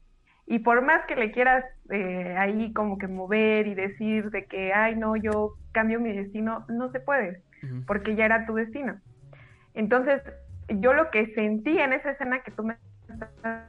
Y 0.46 0.58
por 0.58 0.82
más 0.82 1.06
que 1.06 1.16
le 1.16 1.32
quieras 1.32 1.64
eh, 1.90 2.36
ahí 2.38 2.72
como 2.72 2.98
que 2.98 3.08
mover 3.08 3.66
y 3.66 3.74
decir 3.74 4.30
de 4.30 4.44
que, 4.44 4.72
ay, 4.72 4.96
no, 4.96 5.16
yo 5.16 5.54
cambio 5.72 6.00
mi 6.00 6.12
destino, 6.12 6.64
no 6.68 6.90
se 6.92 7.00
puede, 7.00 7.40
porque 7.86 8.14
ya 8.14 8.26
era 8.26 8.46
tu 8.46 8.54
destino. 8.54 9.00
Entonces, 9.72 10.22
yo 10.68 10.92
lo 10.92 11.10
que 11.10 11.32
sentí 11.34 11.78
en 11.78 11.92
esa 11.92 12.10
escena 12.10 12.40
que 12.40 12.50
tú 12.50 12.62
me 12.62 12.76
estás 13.08 13.68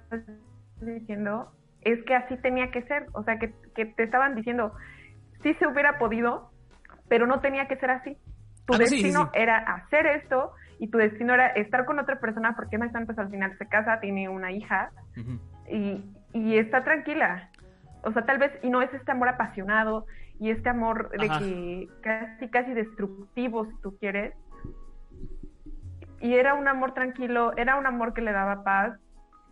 diciendo 0.82 1.52
es 1.82 2.04
que 2.04 2.16
así 2.16 2.36
tenía 2.38 2.72
que 2.72 2.82
ser, 2.84 3.08
o 3.14 3.24
sea, 3.24 3.40
que, 3.40 3.54
que 3.76 3.86
te 3.86 4.04
estaban 4.04 4.36
diciendo, 4.36 4.74
sí 5.44 5.54
se 5.56 5.68
hubiera 5.68 5.98
podido, 5.98 6.52
pero 7.08 7.28
no 7.28 7.40
tenía 7.40 7.68
que 7.68 7.78
ser 7.78 7.92
así. 7.92 8.18
Tu 8.66 8.74
ah, 8.74 8.78
destino 8.80 9.30
era 9.34 9.58
hacer 9.58 10.08
esto 10.08 10.52
y 10.80 10.90
tu 10.90 10.98
destino 10.98 11.34
era 11.34 11.48
estar 11.48 11.86
con 11.86 12.00
otra 12.00 12.20
persona 12.20 12.56
porque 12.56 12.76
están, 12.76 13.06
pues 13.06 13.18
al 13.18 13.30
final 13.30 13.58
se 13.58 13.68
casa, 13.68 14.00
tiene 14.00 14.28
una 14.30 14.52
hija 14.52 14.92
y, 15.72 16.04
y 16.36 16.58
está 16.58 16.84
tranquila. 16.84 17.50
O 18.04 18.12
sea, 18.12 18.26
tal 18.26 18.38
vez, 18.38 18.52
y 18.62 18.70
no 18.70 18.82
es 18.82 18.94
este 18.94 19.10
amor 19.12 19.30
apasionado 19.30 20.06
y 20.38 20.52
este 20.52 20.68
amor 20.68 21.10
de 21.12 21.30
que 21.30 21.88
casi, 22.02 22.50
casi 22.50 22.74
destructivo, 22.74 23.66
si 23.66 23.82
tú 23.82 23.98
quieres. 23.98 24.34
Y 26.20 26.34
era 26.34 26.54
un 26.54 26.68
amor 26.68 26.94
tranquilo, 26.94 27.54
era 27.56 27.78
un 27.78 27.88
amor 27.88 28.14
que 28.14 28.22
le 28.22 28.34
daba 28.34 28.64
paz 28.66 29.00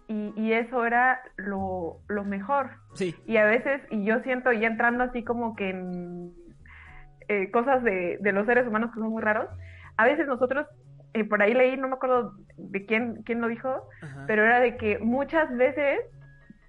y, 0.09 0.33
y 0.35 0.51
eso 0.51 0.85
era 0.85 1.21
lo, 1.37 1.99
lo, 2.09 2.25
mejor. 2.25 2.71
Sí. 2.95 3.15
Y 3.25 3.37
a 3.37 3.45
veces, 3.45 3.81
y 3.89 4.03
yo 4.03 4.19
siento 4.19 4.51
ya 4.51 4.67
entrando 4.67 5.05
así 5.05 5.23
como 5.23 5.55
que 5.55 5.69
en 5.69 6.33
eh, 7.29 7.49
cosas 7.51 7.81
de, 7.83 8.17
de, 8.19 8.31
los 8.33 8.45
seres 8.45 8.67
humanos 8.67 8.91
que 8.93 8.99
son 8.99 9.09
muy 9.09 9.21
raros, 9.21 9.47
a 9.95 10.03
veces 10.03 10.27
nosotros, 10.27 10.67
eh, 11.13 11.23
por 11.23 11.41
ahí 11.41 11.53
leí, 11.53 11.77
no 11.77 11.87
me 11.87 11.93
acuerdo 11.93 12.33
de 12.57 12.85
quién, 12.85 13.23
quién 13.23 13.39
lo 13.39 13.47
dijo, 13.47 13.87
pero 14.27 14.43
era 14.43 14.59
de 14.59 14.75
que 14.75 14.99
muchas 14.99 15.55
veces 15.55 16.01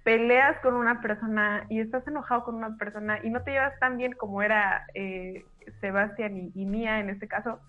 peleas 0.05 0.57
con 0.61 0.75
una 0.75 1.01
persona 1.01 1.65
y 1.67 1.79
estás 1.79 2.07
enojado 2.07 2.43
con 2.43 2.55
una 2.55 2.77
persona 2.77 3.19
y 3.23 3.31
no 3.31 3.41
te 3.41 3.51
llevas 3.51 3.77
tan 3.79 3.97
bien 3.97 4.13
como 4.13 4.43
era 4.43 4.85
eh, 4.93 5.43
Sebastián 5.81 6.51
y, 6.53 6.65
Mía 6.65 6.99
en 6.99 7.09
este 7.09 7.27
caso. 7.27 7.59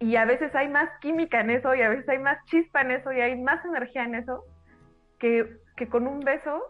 Y 0.00 0.16
a 0.16 0.24
veces 0.24 0.52
hay 0.56 0.68
más 0.68 0.90
química 1.00 1.40
en 1.40 1.50
eso 1.50 1.76
y 1.76 1.82
a 1.82 1.88
veces 1.88 2.08
hay 2.08 2.18
más 2.18 2.44
chispa 2.46 2.80
en 2.80 2.90
eso 2.90 3.12
y 3.12 3.20
hay 3.20 3.40
más 3.40 3.64
energía 3.64 4.02
en 4.02 4.16
eso 4.16 4.44
que, 5.20 5.48
que 5.76 5.88
con 5.88 6.08
un 6.08 6.20
beso 6.20 6.60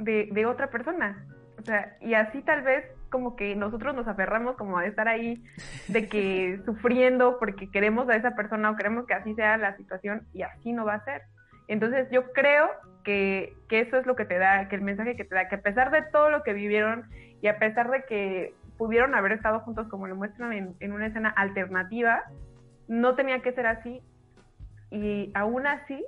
de, 0.00 0.28
de 0.32 0.44
otra 0.44 0.68
persona. 0.68 1.24
O 1.60 1.62
sea, 1.62 1.96
y 2.00 2.14
así 2.14 2.42
tal 2.42 2.62
vez 2.62 2.84
como 3.10 3.36
que 3.36 3.54
nosotros 3.54 3.94
nos 3.94 4.08
aferramos 4.08 4.56
como 4.56 4.78
a 4.78 4.86
estar 4.86 5.06
ahí 5.06 5.40
de 5.86 6.08
que 6.08 6.60
sufriendo 6.66 7.38
porque 7.38 7.70
queremos 7.70 8.08
a 8.08 8.16
esa 8.16 8.34
persona 8.34 8.70
o 8.72 8.76
queremos 8.76 9.06
que 9.06 9.14
así 9.14 9.34
sea 9.36 9.56
la 9.56 9.76
situación 9.76 10.26
y 10.32 10.42
así 10.42 10.72
no 10.72 10.84
va 10.84 10.94
a 10.94 11.04
ser. 11.04 11.22
Entonces 11.68 12.08
yo 12.10 12.32
creo 12.32 12.68
que, 13.04 13.54
eso 13.70 13.96
es 13.96 14.06
lo 14.06 14.16
que 14.16 14.24
te 14.24 14.38
da, 14.38 14.68
que 14.68 14.76
el 14.76 14.82
mensaje 14.82 15.16
que 15.16 15.24
te 15.24 15.34
da, 15.34 15.48
que 15.48 15.56
a 15.56 15.62
pesar 15.62 15.90
de 15.90 16.02
todo 16.12 16.30
lo 16.30 16.42
que 16.42 16.52
vivieron 16.52 17.04
y 17.40 17.48
a 17.48 17.58
pesar 17.58 17.90
de 17.90 18.04
que 18.04 18.54
pudieron 18.76 19.14
haber 19.14 19.32
estado 19.32 19.60
juntos 19.60 19.88
como 19.88 20.06
lo 20.06 20.16
muestran 20.16 20.52
en, 20.52 20.92
una 20.92 21.06
escena 21.06 21.30
alternativa, 21.30 22.22
no 22.88 23.14
tenía 23.14 23.40
que 23.40 23.52
ser 23.52 23.66
así. 23.66 24.00
Y 24.90 25.30
aún 25.34 25.66
así 25.66 26.04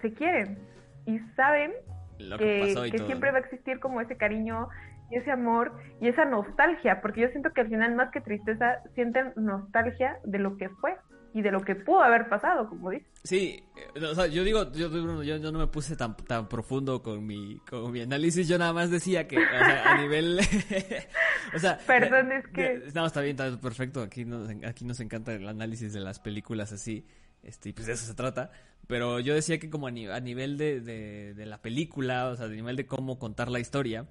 se 0.00 0.12
quieren 0.12 0.58
y 1.06 1.18
saben 1.34 1.72
lo 2.18 2.38
que, 2.38 2.74
que 2.90 2.98
todo, 2.98 3.06
siempre 3.06 3.30
va 3.30 3.38
a 3.38 3.40
existir 3.40 3.78
como 3.80 4.00
ese 4.00 4.16
cariño 4.16 4.68
y 5.10 5.16
ese 5.16 5.30
amor 5.30 5.72
y 6.00 6.08
esa 6.08 6.24
nostalgia, 6.24 7.00
porque 7.00 7.22
yo 7.22 7.28
siento 7.28 7.52
que 7.52 7.60
al 7.60 7.68
final 7.68 7.94
más 7.94 8.10
que 8.10 8.20
tristeza 8.20 8.80
sienten 8.94 9.32
nostalgia 9.36 10.18
de 10.24 10.38
lo 10.38 10.56
que 10.56 10.68
fue 10.68 10.96
y 11.38 11.42
de 11.42 11.50
lo 11.50 11.60
que 11.60 11.74
pudo 11.74 12.00
haber 12.02 12.28
pasado, 12.30 12.66
como 12.68 12.88
dices. 12.90 13.06
Sí, 13.22 13.62
eh, 13.94 14.04
o 14.04 14.14
sea, 14.14 14.26
yo 14.26 14.42
digo, 14.42 14.72
yo, 14.72 14.88
yo, 15.22 15.38
yo 15.38 15.52
no 15.52 15.58
me 15.58 15.66
puse 15.66 15.94
tan, 15.96 16.16
tan 16.16 16.48
profundo 16.48 17.02
con 17.02 17.26
mi, 17.26 17.58
con 17.68 17.92
mi 17.92 18.00
análisis, 18.00 18.48
yo 18.48 18.56
nada 18.56 18.72
más 18.72 18.90
decía 18.90 19.28
que, 19.28 19.36
o 19.36 19.40
sea, 19.40 19.92
a 19.92 20.00
nivel, 20.00 20.40
o 21.54 21.58
sea, 21.58 21.78
Perdón, 21.86 22.28
ya- 22.30 22.36
es 22.38 22.46
que- 22.48 22.82
no, 22.94 23.04
está 23.06 23.20
bien, 23.20 23.36
está 23.38 23.60
perfecto, 23.60 24.00
aquí 24.02 24.24
nos, 24.24 24.48
aquí 24.64 24.84
nos 24.86 24.98
encanta 25.00 25.34
el 25.34 25.46
análisis 25.46 25.92
de 25.92 26.00
las 26.00 26.18
películas 26.20 26.72
así, 26.72 27.04
este, 27.42 27.68
y 27.68 27.72
pues 27.74 27.86
de 27.86 27.92
eso 27.92 28.06
se 28.06 28.14
trata, 28.14 28.50
pero 28.86 29.20
yo 29.20 29.34
decía 29.34 29.58
que 29.58 29.68
como 29.68 29.88
a, 29.88 29.90
ni- 29.90 30.06
a 30.08 30.20
nivel 30.20 30.56
de, 30.56 30.80
de, 30.80 31.34
de 31.34 31.46
la 31.46 31.60
película, 31.60 32.28
o 32.28 32.36
sea, 32.36 32.46
a 32.46 32.48
nivel 32.48 32.76
de 32.76 32.86
cómo 32.86 33.18
contar 33.18 33.50
la 33.50 33.60
historia, 33.60 34.06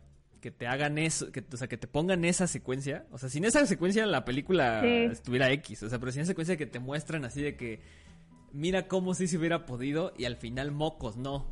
que 0.46 0.52
te 0.52 0.68
hagan 0.68 1.00
eso, 1.00 1.32
que, 1.32 1.44
o 1.52 1.58
sea, 1.58 1.68
que 1.68 1.76
te 1.76 1.88
pongan 1.88 2.24
esa 2.24 2.46
secuencia, 2.46 3.08
o 3.10 3.18
sea, 3.18 3.30
sin 3.30 3.46
esa 3.46 3.66
secuencia 3.66 4.06
la 4.06 4.26
película 4.26 4.82
Sí. 4.84 5.06
estuviera 5.12 5.50
X, 5.50 5.82
o 5.82 5.90
sea, 5.90 5.98
pero 5.98 6.12
sin 6.12 6.22
esa 6.22 6.34
secuencia 6.34 6.56
que 6.56 6.68
te 6.68 6.78
muestran 6.78 7.26
así 7.26 7.42
de 7.42 7.56
que 7.56 7.82
mira 8.54 8.88
cómo 8.88 9.16
sí 9.16 9.28
se 9.28 9.40
hubiera 9.40 9.66
podido 9.66 10.14
y 10.20 10.26
al 10.26 10.36
final 10.36 10.70
mocos, 10.72 11.18
no. 11.18 11.48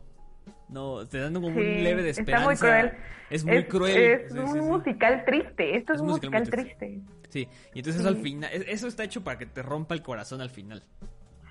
No, 0.69 1.07
te 1.07 1.17
dan 1.17 1.33
como 1.33 1.47
Sí, 1.47 1.53
un 1.57 1.83
leve 1.83 2.03
de 2.03 2.11
está 2.11 2.21
esperanza. 2.21 2.45
muy 2.45 2.55
cruel. 2.55 2.91
Es 3.31 3.43
muy 3.45 3.63
cruel. 3.63 3.97
Es 3.97 4.31
Sí, 4.31 4.37
un 4.37 4.59
musical 4.69 5.23
triste. 5.25 5.75
Esto 5.75 5.93
es, 5.93 5.97
Es 5.97 6.01
un 6.01 6.07
musical 6.09 6.49
triste. 6.51 6.75
triste. 6.77 7.01
Sí, 7.29 7.47
y 7.73 7.79
entonces 7.79 8.05
al 8.05 8.17
final, 8.17 8.51
es- 8.53 8.65
eso 8.67 8.87
está 8.87 9.03
hecho 9.03 9.23
para 9.23 9.39
que 9.39 9.47
te 9.47 9.63
rompa 9.63 9.95
el 9.95 10.03
corazón 10.03 10.39
al 10.39 10.51
final. 10.51 10.83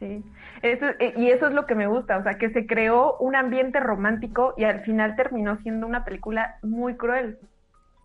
Sí. 0.03 0.25
Eso, 0.63 0.87
eh, 0.99 1.15
y 1.17 1.31
eso 1.31 1.47
es 1.47 1.53
lo 1.55 1.65
que 1.67 1.77
me 1.77 1.87
gusta. 1.87 2.17
O 2.19 2.25
sea, 2.25 2.35
que 2.35 2.51
se 2.51 2.67
creó 2.67 3.17
un 3.19 3.37
ambiente 3.37 3.79
romántico 3.79 4.53
y 4.57 4.65
al 4.65 4.81
final 4.81 5.15
terminó 5.15 5.59
siendo 5.59 5.87
una 5.87 6.05
película 6.05 6.57
muy 6.63 6.97
cruel. 6.97 7.39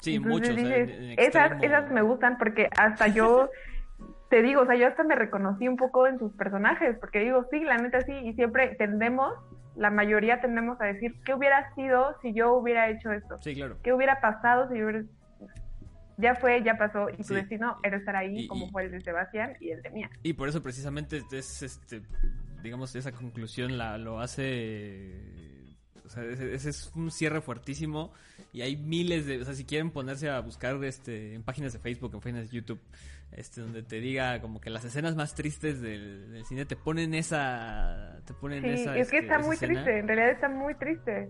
Sí, 0.01 0.17
Entonces 0.17 0.41
mucho. 0.41 0.51
o 0.53 0.55
sea, 0.55 0.77
dices, 0.77 0.95
en- 0.99 1.11
en 1.11 1.19
esas, 1.19 1.63
esas 1.63 1.89
me 1.91 2.03
gustan 2.03 2.37
porque 2.37 2.69
hasta 2.77 3.07
yo, 3.07 3.49
te 4.29 4.43
digo, 4.43 4.61
o 4.61 4.65
sea, 4.67 4.75
yo 4.75 4.85
hasta 4.87 5.03
me 5.03 5.15
reconocí 5.15 5.67
un 5.67 5.75
poco 5.75 6.05
en 6.05 6.19
sus 6.19 6.31
personajes, 6.33 6.95
porque 6.99 7.19
digo, 7.21 7.45
sí, 7.49 7.61
la 7.61 7.77
neta 7.79 8.01
sí, 8.01 8.13
y 8.13 8.33
siempre 8.33 8.75
tendemos, 8.75 9.33
la 9.75 9.89
mayoría 9.89 10.39
tendemos 10.39 10.79
a 10.79 10.85
decir, 10.85 11.15
¿qué 11.25 11.33
hubiera 11.33 11.73
sido 11.73 12.15
si 12.21 12.31
yo 12.33 12.53
hubiera 12.53 12.89
hecho 12.89 13.11
esto? 13.11 13.37
Sí, 13.41 13.55
claro. 13.55 13.77
¿Qué 13.83 13.91
hubiera 13.91 14.21
pasado 14.21 14.69
si 14.69 14.77
yo 14.77 14.85
hubiera... 14.85 15.03
Ya 16.17 16.33
fue, 16.35 16.63
ya 16.63 16.75
pasó, 16.77 17.09
y 17.11 17.17
tu 17.17 17.23
Sí. 17.23 17.35
destino 17.35 17.77
era 17.83 17.97
estar 17.97 18.15
ahí, 18.15 18.39
Y- 18.41 18.47
como 18.47 18.65
y- 18.67 18.71
fue 18.71 18.85
el 18.85 18.91
de 18.91 19.01
Sebastián 19.01 19.55
y 19.59 19.69
el 19.69 19.81
de 19.83 19.89
Mía. 19.91 20.09
Y 20.23 20.33
por 20.33 20.49
eso 20.49 20.61
precisamente 20.63 21.21
es 21.31 21.61
este, 21.61 22.01
digamos, 22.63 22.95
esa 22.95 23.11
conclusión 23.11 23.77
la 23.77 23.97
lo 23.99 24.19
hace, 24.19 25.13
o 26.05 26.09
sea, 26.09 26.23
ese, 26.23 26.69
es 26.69 26.91
un 26.95 27.11
cierre 27.11 27.41
fuertísimo 27.41 28.11
y 28.51 28.61
hay 28.61 28.77
miles 28.77 29.25
de, 29.27 29.41
o 29.41 29.45
sea, 29.45 29.53
si 29.53 29.63
quieren 29.65 29.91
ponerse 29.91 30.29
a 30.29 30.39
buscar 30.39 30.83
este 30.83 31.35
en 31.35 31.43
páginas 31.43 31.73
de 31.73 31.79
Facebook, 31.79 32.11
en 32.13 32.19
páginas 32.19 32.49
de 32.49 32.55
YouTube, 32.55 32.81
este 33.31 33.61
donde 33.61 33.83
te 33.83 33.99
diga 33.99 34.41
como 34.41 34.59
que 34.61 34.69
las 34.69 34.85
escenas 34.85 35.15
más 35.15 35.35
tristes 35.35 35.81
del, 35.81 36.31
del 36.31 36.45
cine 36.45 36.65
te 36.65 36.75
ponen 36.75 37.13
esa, 37.13 38.19
te 38.25 38.33
ponen 38.33 38.63
Sí, 38.63 38.69
esa. 38.69 38.97
es 38.97 39.11
que 39.11 39.17
este, 39.17 39.27
está 39.31 39.39
muy 39.45 39.55
escena. 39.55 39.73
triste, 39.73 39.99
en 39.99 40.07
realidad 40.07 40.29
está 40.31 40.49
muy 40.49 40.73
triste. 40.75 41.29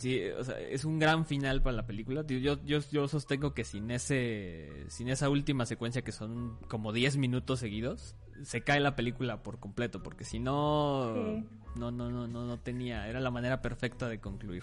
Sí, 0.00 0.22
o 0.30 0.42
sea, 0.44 0.58
es 0.58 0.84
un 0.86 0.98
gran 0.98 1.26
final 1.26 1.62
para 1.62 1.76
la 1.76 1.86
película. 1.86 2.24
Yo, 2.26 2.38
yo, 2.64 2.78
yo 2.90 3.06
sostengo 3.06 3.52
que 3.52 3.64
sin 3.64 3.90
ese, 3.90 4.84
sin 4.88 5.08
esa 5.08 5.28
última 5.28 5.66
secuencia 5.66 6.00
que 6.02 6.10
son 6.12 6.56
como 6.68 6.92
10 6.92 7.18
minutos 7.18 7.60
seguidos, 7.60 8.16
se 8.42 8.62
cae 8.62 8.80
la 8.80 8.96
película 8.96 9.42
por 9.42 9.58
completo, 9.60 10.02
porque 10.02 10.24
si 10.24 10.38
no, 10.38 11.12
Sí. 11.14 11.46
no, 11.76 11.90
no, 11.90 12.10
no, 12.10 12.26
no, 12.26 12.46
no 12.46 12.58
tenía, 12.58 13.08
era 13.08 13.20
la 13.20 13.30
manera 13.30 13.60
perfecta 13.60 14.08
de 14.08 14.18
concluir. 14.20 14.62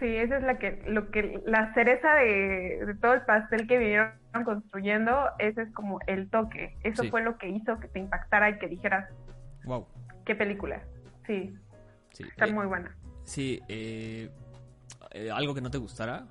Sí, 0.00 0.06
esa 0.16 0.38
es 0.38 0.42
la 0.42 0.58
que, 0.58 0.82
lo 0.88 1.10
que, 1.12 1.40
la 1.46 1.72
cereza 1.72 2.14
de, 2.16 2.84
de 2.84 2.94
todo 3.00 3.14
el 3.14 3.22
pastel 3.22 3.66
que 3.68 3.78
vinieron 3.78 4.10
construyendo, 4.44 5.16
ese 5.38 5.62
es 5.62 5.72
como 5.72 6.00
el 6.08 6.28
toque. 6.30 6.76
Eso 6.82 7.04
Sí. 7.04 7.10
fue 7.10 7.22
lo 7.22 7.38
que 7.38 7.48
hizo 7.48 7.78
que 7.78 7.86
te 7.88 8.00
impactara 8.00 8.50
y 8.50 8.58
que 8.58 8.66
dijeras, 8.66 9.08
Wow. 9.64 9.86
qué 10.24 10.34
película. 10.34 10.82
Sí, 11.26 11.54
Sí, 12.12 12.24
está 12.24 12.46
eh, 12.46 12.52
muy 12.52 12.66
buena. 12.66 12.94
Sí 13.26 13.60
eh, 13.68 14.30
eh, 15.12 15.30
algo 15.30 15.54
que 15.54 15.60
no 15.60 15.70
te 15.70 15.78
gustara. 15.78 16.24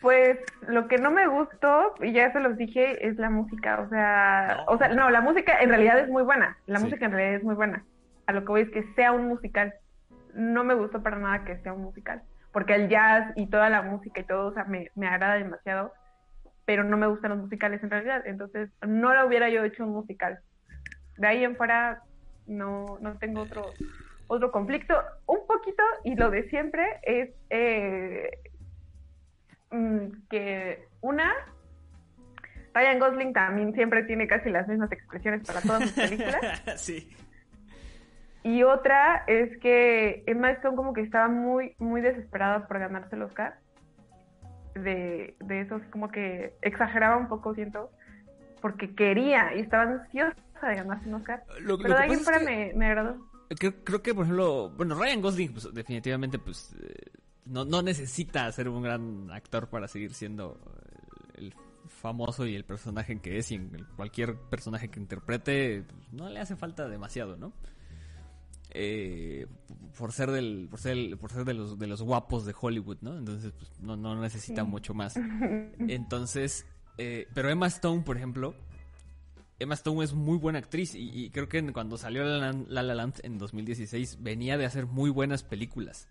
Pues 0.00 0.38
lo 0.66 0.88
que 0.88 0.96
no 0.96 1.10
me 1.10 1.26
gustó, 1.26 1.94
y 2.00 2.12
ya 2.12 2.32
se 2.32 2.40
los 2.40 2.56
dije, 2.56 3.06
es 3.06 3.16
la 3.18 3.28
música. 3.28 3.80
O 3.80 3.88
sea, 3.90 4.64
No. 4.66 4.72
o 4.74 4.78
sea, 4.78 4.88
no, 4.88 5.10
la 5.10 5.20
música 5.20 5.58
en 5.60 5.68
realidad 5.68 5.98
es 5.98 6.08
muy 6.08 6.22
buena. 6.22 6.56
La 6.66 6.78
Sí. 6.78 6.84
música 6.86 7.04
en 7.06 7.12
realidad 7.12 7.36
es 7.36 7.44
muy 7.44 7.54
buena. 7.54 7.84
A 8.26 8.32
lo 8.32 8.40
que 8.40 8.46
voy 8.48 8.60
es 8.62 8.70
que 8.70 8.82
sea 8.94 9.12
un 9.12 9.28
musical. 9.28 9.74
No 10.34 10.64
me 10.64 10.74
gustó 10.74 11.02
para 11.02 11.18
nada 11.18 11.44
que 11.44 11.58
sea 11.58 11.74
un 11.74 11.82
musical. 11.82 12.22
Porque 12.52 12.74
el 12.74 12.88
jazz 12.88 13.32
y 13.36 13.46
toda 13.48 13.68
la 13.68 13.82
música 13.82 14.20
y 14.20 14.24
todo, 14.24 14.48
o 14.48 14.54
sea, 14.54 14.64
me, 14.64 14.90
me 14.94 15.06
agrada 15.06 15.34
demasiado. 15.34 15.92
Pero 16.64 16.82
no 16.82 16.96
me 16.96 17.06
gustan 17.06 17.30
los 17.32 17.40
musicales 17.40 17.82
en 17.82 17.90
realidad. 17.90 18.22
Entonces, 18.26 18.70
no 18.86 19.14
lo 19.14 19.26
hubiera 19.26 19.50
yo 19.50 19.64
hecho 19.64 19.84
un 19.84 19.90
musical. 19.90 20.38
De 21.18 21.26
ahí 21.26 21.44
en 21.44 21.56
fuera, 21.56 22.02
no, 22.46 22.96
no 23.02 23.18
tengo 23.18 23.42
otro, 23.42 23.66
otro 24.30 24.50
conflicto. 24.50 24.94
Un 25.26 25.46
poquito, 25.46 25.82
y 26.04 26.14
lo 26.14 26.30
de 26.30 26.48
siempre, 26.48 26.84
es 27.02 27.30
eh, 27.50 28.30
mm, 29.70 30.28
que 30.30 30.86
una, 31.00 31.32
Ryan 32.72 32.98
Gosling 33.00 33.32
también 33.32 33.74
siempre 33.74 34.04
tiene 34.04 34.28
casi 34.28 34.48
las 34.50 34.68
mismas 34.68 34.90
expresiones 34.92 35.46
para 35.46 35.60
todas 35.60 35.82
sus 35.82 35.92
películas. 35.92 36.62
sí. 36.76 37.10
Y 38.42 38.62
otra 38.62 39.24
es 39.26 39.58
que 39.58 40.22
Emma 40.26 40.50
Stone 40.52 40.76
como 40.76 40.92
que 40.92 41.02
estaba 41.02 41.28
muy, 41.28 41.74
muy 41.78 42.00
desesperada 42.00 42.66
por 42.66 42.78
ganarse 42.78 43.16
el 43.16 43.22
Oscar. 43.22 43.58
De, 44.74 45.34
de 45.40 45.60
eso, 45.62 45.80
como 45.90 46.08
que 46.08 46.54
exageraba 46.62 47.16
un 47.16 47.28
poco, 47.28 47.54
siento, 47.54 47.90
porque 48.62 48.94
quería 48.94 49.52
y 49.56 49.60
estaba 49.60 49.82
ansiosa 49.82 50.36
de 50.62 50.76
ganarse 50.76 51.08
un 51.08 51.14
Oscar. 51.14 51.42
Lo, 51.60 51.76
lo 51.76 51.82
Pero 51.82 51.96
de 51.96 52.02
ahí 52.04 52.12
es 52.12 52.28
que- 52.28 52.44
me, 52.44 52.72
me 52.76 52.86
agradó. 52.86 53.29
Creo, 53.58 53.82
creo 53.84 54.02
que, 54.02 54.14
por 54.14 54.24
ejemplo, 54.24 54.70
bueno, 54.76 54.94
Ryan 54.94 55.20
Gosling, 55.22 55.52
pues 55.52 55.68
definitivamente, 55.74 56.38
pues, 56.38 56.72
eh, 56.80 57.10
no, 57.46 57.64
no 57.64 57.82
necesita 57.82 58.50
ser 58.52 58.68
un 58.68 58.82
gran 58.82 59.30
actor 59.32 59.68
para 59.68 59.88
seguir 59.88 60.14
siendo 60.14 60.60
el, 61.34 61.46
el 61.46 61.54
famoso 61.88 62.46
y 62.46 62.54
el 62.54 62.64
personaje 62.64 63.20
que 63.20 63.38
es, 63.38 63.50
y 63.50 63.56
en 63.56 63.86
cualquier 63.96 64.36
personaje 64.36 64.88
que 64.88 65.00
interprete, 65.00 65.82
pues, 65.82 66.12
no 66.12 66.28
le 66.28 66.38
hace 66.40 66.54
falta 66.56 66.88
demasiado, 66.88 67.36
¿no? 67.36 67.52
Eh, 68.72 69.46
por 69.98 70.12
ser 70.12 70.30
del, 70.30 70.68
por 70.70 70.78
ser, 70.78 70.92
el- 70.92 71.18
por 71.18 71.32
ser 71.32 71.44
de 71.44 71.54
los, 71.54 71.76
de 71.76 71.88
los 71.88 72.02
guapos 72.02 72.46
de 72.46 72.54
Hollywood, 72.58 72.98
¿no? 73.00 73.18
Entonces, 73.18 73.52
pues, 73.58 73.80
no, 73.80 73.96
no 73.96 74.20
necesita 74.20 74.62
Sí. 74.62 74.68
mucho 74.68 74.94
más. 74.94 75.14
Entonces, 75.88 76.66
eh, 76.98 77.26
pero 77.34 77.50
Emma 77.50 77.66
Stone, 77.66 78.02
por 78.02 78.16
ejemplo, 78.16 78.54
Emma 79.60 79.74
Stone 79.74 80.02
es 80.02 80.12
muy 80.14 80.38
buena 80.38 80.58
actriz 80.58 80.94
y, 80.94 81.10
y 81.24 81.30
creo 81.30 81.48
que 81.48 81.62
cuando 81.72 81.96
salió 81.96 82.24
La 82.24 82.38
La, 82.38 82.52
La 82.68 82.82
La 82.82 82.94
Land 82.94 83.20
en 83.22 83.38
2016 83.38 84.18
venía 84.20 84.58
de 84.58 84.64
hacer 84.66 84.86
muy 84.86 85.10
buenas 85.10 85.42
películas. 85.44 86.08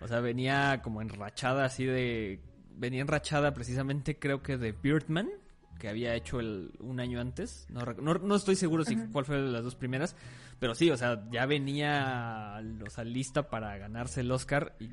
O 0.00 0.08
sea, 0.08 0.20
venía 0.20 0.80
como 0.82 1.00
enrachada 1.00 1.64
así 1.64 1.84
de... 1.84 2.40
Venía 2.76 3.02
enrachada 3.02 3.54
precisamente 3.54 4.18
creo 4.18 4.42
que 4.42 4.56
de 4.58 4.72
Birdman, 4.72 5.28
que 5.78 5.88
había 5.88 6.14
hecho 6.14 6.40
el, 6.40 6.72
un 6.80 6.98
año 7.00 7.20
antes. 7.20 7.66
No, 7.70 7.84
no, 7.84 8.14
no 8.14 8.34
estoy 8.34 8.56
seguro 8.56 8.84
si 8.84 8.96
cuál 9.12 9.24
fue 9.24 9.40
de 9.40 9.48
las 9.50 9.62
dos 9.62 9.74
primeras, 9.76 10.16
pero 10.58 10.74
sí, 10.74 10.90
o 10.90 10.96
sea, 10.96 11.24
ya 11.30 11.46
venía 11.46 12.60
o 12.84 12.90
sea, 12.90 13.04
lista 13.04 13.48
para 13.50 13.76
ganarse 13.78 14.22
el 14.22 14.30
Oscar 14.32 14.74
y, 14.80 14.84
y- 14.86 14.90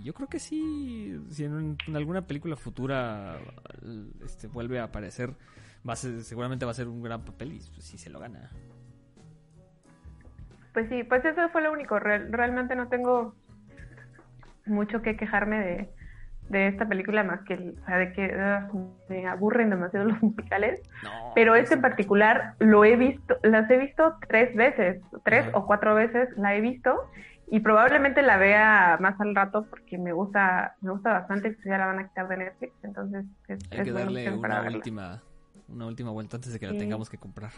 y 0.00 0.02
yo 0.04 0.12
creo 0.12 0.28
que 0.28 0.38
sí, 0.40 1.18
si 1.30 1.44
en, 1.44 1.52
un- 1.54 1.78
en 1.86 1.96
alguna 1.96 2.26
película 2.26 2.56
futura 2.56 3.38
este, 4.24 4.48
vuelve 4.48 4.78
a 4.80 4.84
aparecer, 4.84 5.34
va 5.88 5.92
a 5.94 5.96
ser- 5.96 6.22
seguramente 6.22 6.64
va 6.64 6.70
a 6.70 6.74
ser 6.74 6.88
un 6.88 7.02
gran 7.02 7.22
papel 7.24 7.52
y 7.52 7.58
pues, 7.58 7.84
sí 7.84 7.98
se 7.98 8.10
lo 8.10 8.18
gana. 8.18 8.50
Pues 10.72 10.88
sí, 10.88 11.04
pues 11.04 11.24
eso 11.24 11.48
fue 11.50 11.62
lo 11.62 11.72
único. 11.72 11.98
Real- 11.98 12.32
realmente 12.32 12.74
no 12.74 12.88
tengo 12.88 13.34
mucho 14.66 15.02
que 15.02 15.16
quejarme 15.16 15.60
de, 15.60 15.90
de 16.48 16.68
esta 16.68 16.88
película 16.88 17.22
más 17.22 17.42
que 17.42 17.54
el- 17.54 17.76
o 17.80 17.84
sea, 17.86 17.98
de 17.98 18.12
que 18.12 18.34
ah, 18.34 18.68
me 19.08 19.26
aburren 19.26 19.70
demasiado 19.70 20.06
los 20.08 20.20
musicales. 20.22 20.80
No, 21.02 21.32
Pero 21.34 21.54
este 21.54 21.74
en 21.74 21.80
particular 21.82 22.54
lo 22.58 22.84
he 22.84 22.96
visto, 22.96 23.36
las 23.42 23.70
he 23.70 23.76
visto 23.78 24.16
tres 24.28 24.54
veces, 24.56 25.00
tres 25.24 25.46
o 25.52 25.66
cuatro 25.66 25.94
veces 25.94 26.28
la 26.36 26.54
he 26.56 26.60
visto 26.60 27.08
y 27.46 27.60
probablemente 27.60 28.22
la 28.22 28.38
vea 28.38 28.96
más 29.00 29.20
al 29.20 29.34
rato 29.34 29.66
porque 29.68 29.98
me 29.98 30.12
gusta, 30.12 30.74
me 30.80 30.90
gusta 30.92 31.12
bastante 31.12 31.54
que 31.56 31.68
ya 31.68 31.76
la 31.78 31.86
van 31.86 31.98
a 32.00 32.08
quitar 32.08 32.26
de 32.26 32.38
Netflix, 32.38 32.72
entonces 32.82 33.26
es, 33.48 33.58
Hay 33.70 33.78
es 33.80 33.84
que 33.84 33.92
darle 33.92 34.32
una 34.32 34.60
verla. 34.62 34.80
Una 35.68 35.86
última 35.86 36.10
vuelta 36.10 36.36
antes 36.36 36.52
de 36.52 36.60
que 36.60 36.66
la 36.66 36.78
tengamos 36.78 37.08
que 37.10 37.18
comprar. 37.18 37.52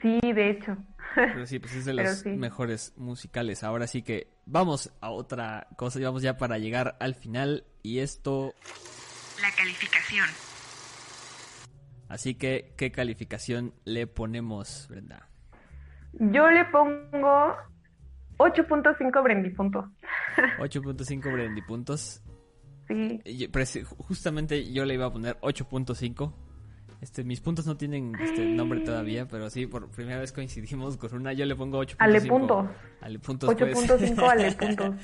Sí, 0.00 0.20
de 0.22 0.50
hecho. 0.50 0.76
Pero 1.14 1.46
sí, 1.46 1.58
pues 1.58 1.74
es 1.74 1.84
de 1.84 1.94
los 1.94 2.20
sí. 2.20 2.30
mejores 2.30 2.92
musicales. 2.96 3.64
Ahora 3.64 3.86
sí 3.86 4.02
que 4.02 4.28
vamos 4.46 4.92
a 5.00 5.10
otra 5.10 5.68
cosa 5.76 5.98
y 5.98 6.04
vamos 6.04 6.22
ya 6.22 6.36
para 6.36 6.58
llegar 6.58 6.96
al 7.00 7.14
final 7.14 7.64
y 7.82 7.98
esto... 7.98 8.54
La 9.40 9.50
calificación. 9.56 10.26
Así 12.08 12.34
que, 12.34 12.74
¿qué 12.76 12.90
calificación 12.90 13.74
le 13.84 14.06
ponemos, 14.06 14.86
Brenda? 14.88 15.28
Yo 16.12 16.50
le 16.50 16.64
pongo 16.66 17.54
8.5 18.38 19.22
brendipuntos. 19.22 19.84
8.5 20.58 21.32
brendipuntos. 21.32 22.22
Sí. 22.88 23.20
justamente 23.98 24.72
yo 24.72 24.86
le 24.86 24.94
iba 24.94 25.06
a 25.06 25.12
poner 25.12 25.38
8.5. 25.40 26.32
Este, 27.00 27.22
mis 27.22 27.40
puntos 27.40 27.64
no 27.66 27.76
tienen 27.76 28.12
este 28.20 28.44
nombre 28.44 28.80
todavía, 28.80 29.28
pero 29.28 29.48
sí, 29.50 29.66
por 29.66 29.88
primera 29.88 30.18
vez 30.18 30.32
coincidimos 30.32 30.96
con 30.96 31.14
una. 31.14 31.32
Yo 31.32 31.46
le 31.46 31.54
pongo 31.54 31.80
8.5. 31.80 31.96
Ale 31.98 32.20
puntos. 32.22 32.66
Ale 33.00 33.18
puntos. 33.20 33.50
8.5 33.50 34.28
ale 34.28 34.52
puntos. 34.52 34.94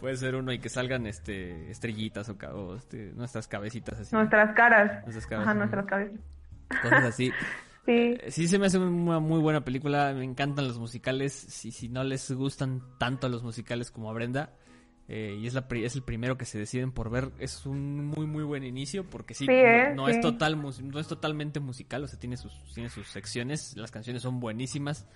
puede 0.00 0.16
ser 0.16 0.34
uno 0.34 0.52
y 0.52 0.58
que 0.58 0.68
salgan 0.68 1.06
este 1.06 1.70
estrellitas 1.70 2.28
o, 2.28 2.74
este, 2.74 3.12
nuestras 3.14 3.46
cabecitas 3.46 4.00
así. 4.00 4.14
Nuestras 4.14 4.54
caras. 4.56 5.02
Nuestras 5.02 5.26
caras. 5.26 5.44
Ajá, 5.44 5.54
nuestras 5.54 5.86
cabezas. 5.86 6.20
Cosas 6.82 7.04
así. 7.04 7.32
sí. 7.86 8.18
Sí, 8.28 8.48
se 8.48 8.58
me 8.58 8.66
hace 8.66 8.78
una 8.78 9.20
muy 9.20 9.40
buena 9.40 9.64
película. 9.64 10.12
Me 10.14 10.24
encantan 10.24 10.66
los 10.66 10.80
musicales. 10.80 11.32
Si, 11.32 11.70
si 11.70 11.88
no 11.88 12.02
les 12.02 12.32
gustan 12.32 12.82
tanto 12.98 13.28
los 13.28 13.44
musicales 13.44 13.92
como 13.92 14.10
a 14.10 14.14
Brenda, 14.14 14.50
eh, 15.08 15.38
y 15.40 15.46
es, 15.46 15.54
la, 15.54 15.66
es 15.70 15.94
el 15.94 16.02
primero 16.02 16.36
que 16.36 16.44
se 16.44 16.58
deciden 16.58 16.90
por 16.90 17.10
ver. 17.10 17.30
Es 17.38 17.64
un 17.64 18.06
muy, 18.06 18.26
muy 18.26 18.42
buen 18.42 18.64
inicio 18.64 19.04
porque 19.04 19.34
sí, 19.34 19.46
no, 19.94 20.08
es 20.08 20.20
total, 20.20 20.60
no 20.60 20.98
es 20.98 21.06
totalmente 21.06 21.60
musical, 21.60 22.02
o 22.04 22.08
sea, 22.08 22.18
tiene 22.18 22.36
sus, 22.36 22.52
tiene 22.74 22.90
sus 22.90 23.06
secciones, 23.08 23.76
las 23.76 23.90
canciones 23.90 24.22
son 24.22 24.40
buenísimas. 24.40 25.06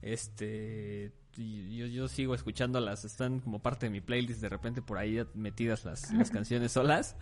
Este, 0.00 1.12
yo, 1.36 1.86
yo 1.86 2.08
sigo 2.08 2.34
escuchándolas, 2.34 3.04
están 3.04 3.40
como 3.40 3.60
parte 3.60 3.86
de 3.86 3.90
mi 3.90 4.00
playlist 4.00 4.40
de 4.40 4.48
repente 4.48 4.82
por 4.82 4.98
ahí 4.98 5.24
metidas 5.34 5.84
las, 5.84 6.12
las 6.12 6.30
canciones 6.32 6.72
solas. 6.72 7.16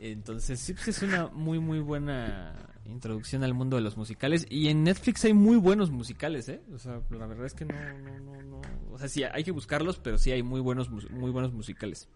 Entonces, 0.00 0.60
sí, 0.60 0.72
pues 0.74 0.88
es 0.88 1.02
una 1.02 1.28
muy, 1.28 1.58
muy 1.58 1.80
buena 1.80 2.73
introducción 2.86 3.44
al 3.44 3.54
mundo 3.54 3.76
de 3.76 3.82
los 3.82 3.96
musicales. 3.96 4.46
Y 4.50 4.68
en 4.68 4.84
Netflix 4.84 5.24
hay 5.24 5.34
muy 5.34 5.56
buenos 5.56 5.90
musicales, 5.90 6.48
¿eh? 6.48 6.62
O 6.72 6.78
sea, 6.78 7.00
la 7.10 7.26
verdad 7.26 7.46
es 7.46 7.54
que 7.54 7.64
no, 7.64 7.74
no, 7.74 8.18
no, 8.20 8.42
no. 8.42 8.60
O 8.92 8.98
sea, 8.98 9.08
sí, 9.08 9.24
hay 9.24 9.44
que 9.44 9.50
buscarlos, 9.50 9.98
pero 9.98 10.18
sí 10.18 10.32
hay 10.32 10.42
muy 10.42 10.60
buenos, 10.60 10.90
muy 10.90 11.30
buenos 11.30 11.52
musicales. 11.52 12.08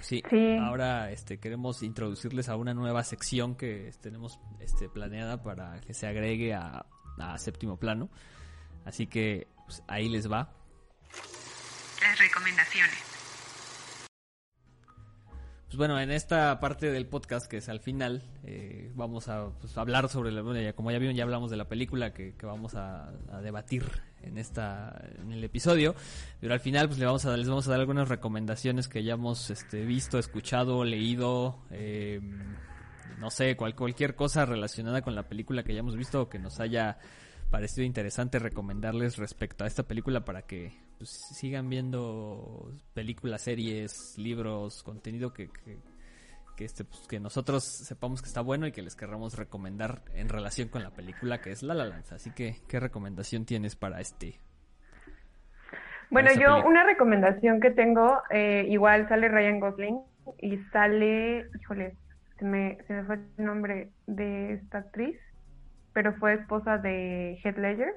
Sí, 0.00 0.22
ahora 0.60 1.10
este, 1.10 1.38
queremos 1.38 1.82
introducirles 1.82 2.48
a 2.48 2.56
una 2.56 2.72
nueva 2.72 3.04
sección 3.04 3.54
que 3.54 3.92
tenemos 4.00 4.40
este, 4.60 4.88
planeada 4.88 5.42
para 5.42 5.80
que 5.82 5.92
se 5.92 6.06
agregue 6.06 6.54
a, 6.54 6.86
a 7.18 7.38
séptimo 7.38 7.76
plano. 7.78 8.08
Así 8.84 9.06
que 9.06 9.48
pues, 9.66 9.82
ahí 9.86 10.08
les 10.08 10.30
va. 10.30 10.52
Las 12.00 12.18
recomendaciones. 12.18 13.11
Pues 15.72 15.78
bueno, 15.78 15.98
en 15.98 16.10
esta 16.10 16.60
parte 16.60 16.92
del 16.92 17.06
podcast, 17.06 17.50
que 17.50 17.56
es 17.56 17.70
al 17.70 17.80
final, 17.80 18.22
eh, 18.44 18.92
vamos 18.94 19.28
a 19.28 19.48
pues, 19.58 19.78
hablar 19.78 20.10
sobre, 20.10 20.30
la, 20.30 20.42
bueno, 20.42 20.60
ya, 20.60 20.74
como 20.74 20.90
ya 20.90 20.98
vieron, 20.98 21.16
ya 21.16 21.22
hablamos 21.22 21.50
de 21.50 21.56
la 21.56 21.66
película 21.66 22.12
que, 22.12 22.34
vamos 22.42 22.74
a, 22.74 23.10
debatir 23.42 23.84
en 24.20 24.36
esta 24.36 25.02
en 25.18 25.32
el 25.32 25.42
episodio, 25.42 25.94
pero 26.42 26.52
al 26.52 26.60
final 26.60 26.88
pues 26.88 26.98
le 26.98 27.06
vamos 27.06 27.24
a, 27.24 27.34
les 27.38 27.48
vamos 27.48 27.66
a 27.66 27.70
dar 27.70 27.80
algunas 27.80 28.10
recomendaciones 28.10 28.86
que 28.86 28.98
hayamos 28.98 29.48
este, 29.48 29.86
visto, 29.86 30.18
escuchado, 30.18 30.84
leído, 30.84 31.56
eh, 31.70 32.20
no 33.18 33.30
sé, 33.30 33.56
cualquier 33.56 34.14
cosa 34.14 34.44
relacionada 34.44 35.00
con 35.00 35.14
la 35.14 35.22
película 35.22 35.62
que 35.62 35.72
hayamos 35.72 35.96
visto 35.96 36.20
o 36.20 36.28
que 36.28 36.38
nos 36.38 36.60
haya 36.60 36.98
parecido 37.48 37.86
interesante 37.86 38.38
recomendarles 38.38 39.16
respecto 39.16 39.64
a 39.64 39.68
esta 39.68 39.84
película 39.84 40.22
para 40.22 40.42
que 40.42 40.74
pues, 41.02 41.10
sigan 41.32 41.68
viendo 41.68 42.70
películas, 42.94 43.42
series, 43.42 44.14
libros, 44.18 44.84
contenido 44.84 45.32
que, 45.32 45.48
que, 46.56 46.64
este, 46.64 46.84
pues, 46.84 47.08
que 47.08 47.18
nosotros 47.18 47.64
sepamos 47.64 48.22
que 48.22 48.28
está 48.28 48.40
bueno 48.40 48.68
y 48.68 48.72
que 48.72 48.82
les 48.82 48.94
querramos 48.94 49.36
recomendar 49.36 50.02
en 50.14 50.28
relación 50.28 50.68
con 50.68 50.84
la 50.84 50.90
película 50.90 51.40
que 51.40 51.50
es 51.50 51.64
La 51.64 51.74
La 51.74 51.86
Land. 51.86 52.12
Así 52.12 52.30
que, 52.30 52.54
¿qué 52.68 52.78
recomendación 52.78 53.44
tienes 53.44 53.74
para 53.74 54.00
este? 54.00 54.38
Bueno, 56.08 56.30
yo 56.38 56.64
una 56.64 56.84
recomendación 56.84 57.58
que 57.58 57.72
tengo, 57.72 58.22
eh, 58.30 58.64
igual 58.68 59.08
sale 59.08 59.28
Ryan 59.28 59.58
Gosling 59.58 60.00
y 60.38 60.56
sale, 60.72 61.48
híjole, 61.60 61.96
se 62.38 62.44
me, 62.44 62.78
se 62.86 62.92
me 62.92 63.02
fue 63.06 63.16
el 63.16 63.44
nombre 63.44 63.90
de 64.06 64.52
esta 64.52 64.78
actriz, 64.78 65.18
pero 65.94 66.14
fue 66.14 66.34
esposa 66.34 66.78
de 66.78 67.40
Heath 67.42 67.58
Ledger 67.58 67.92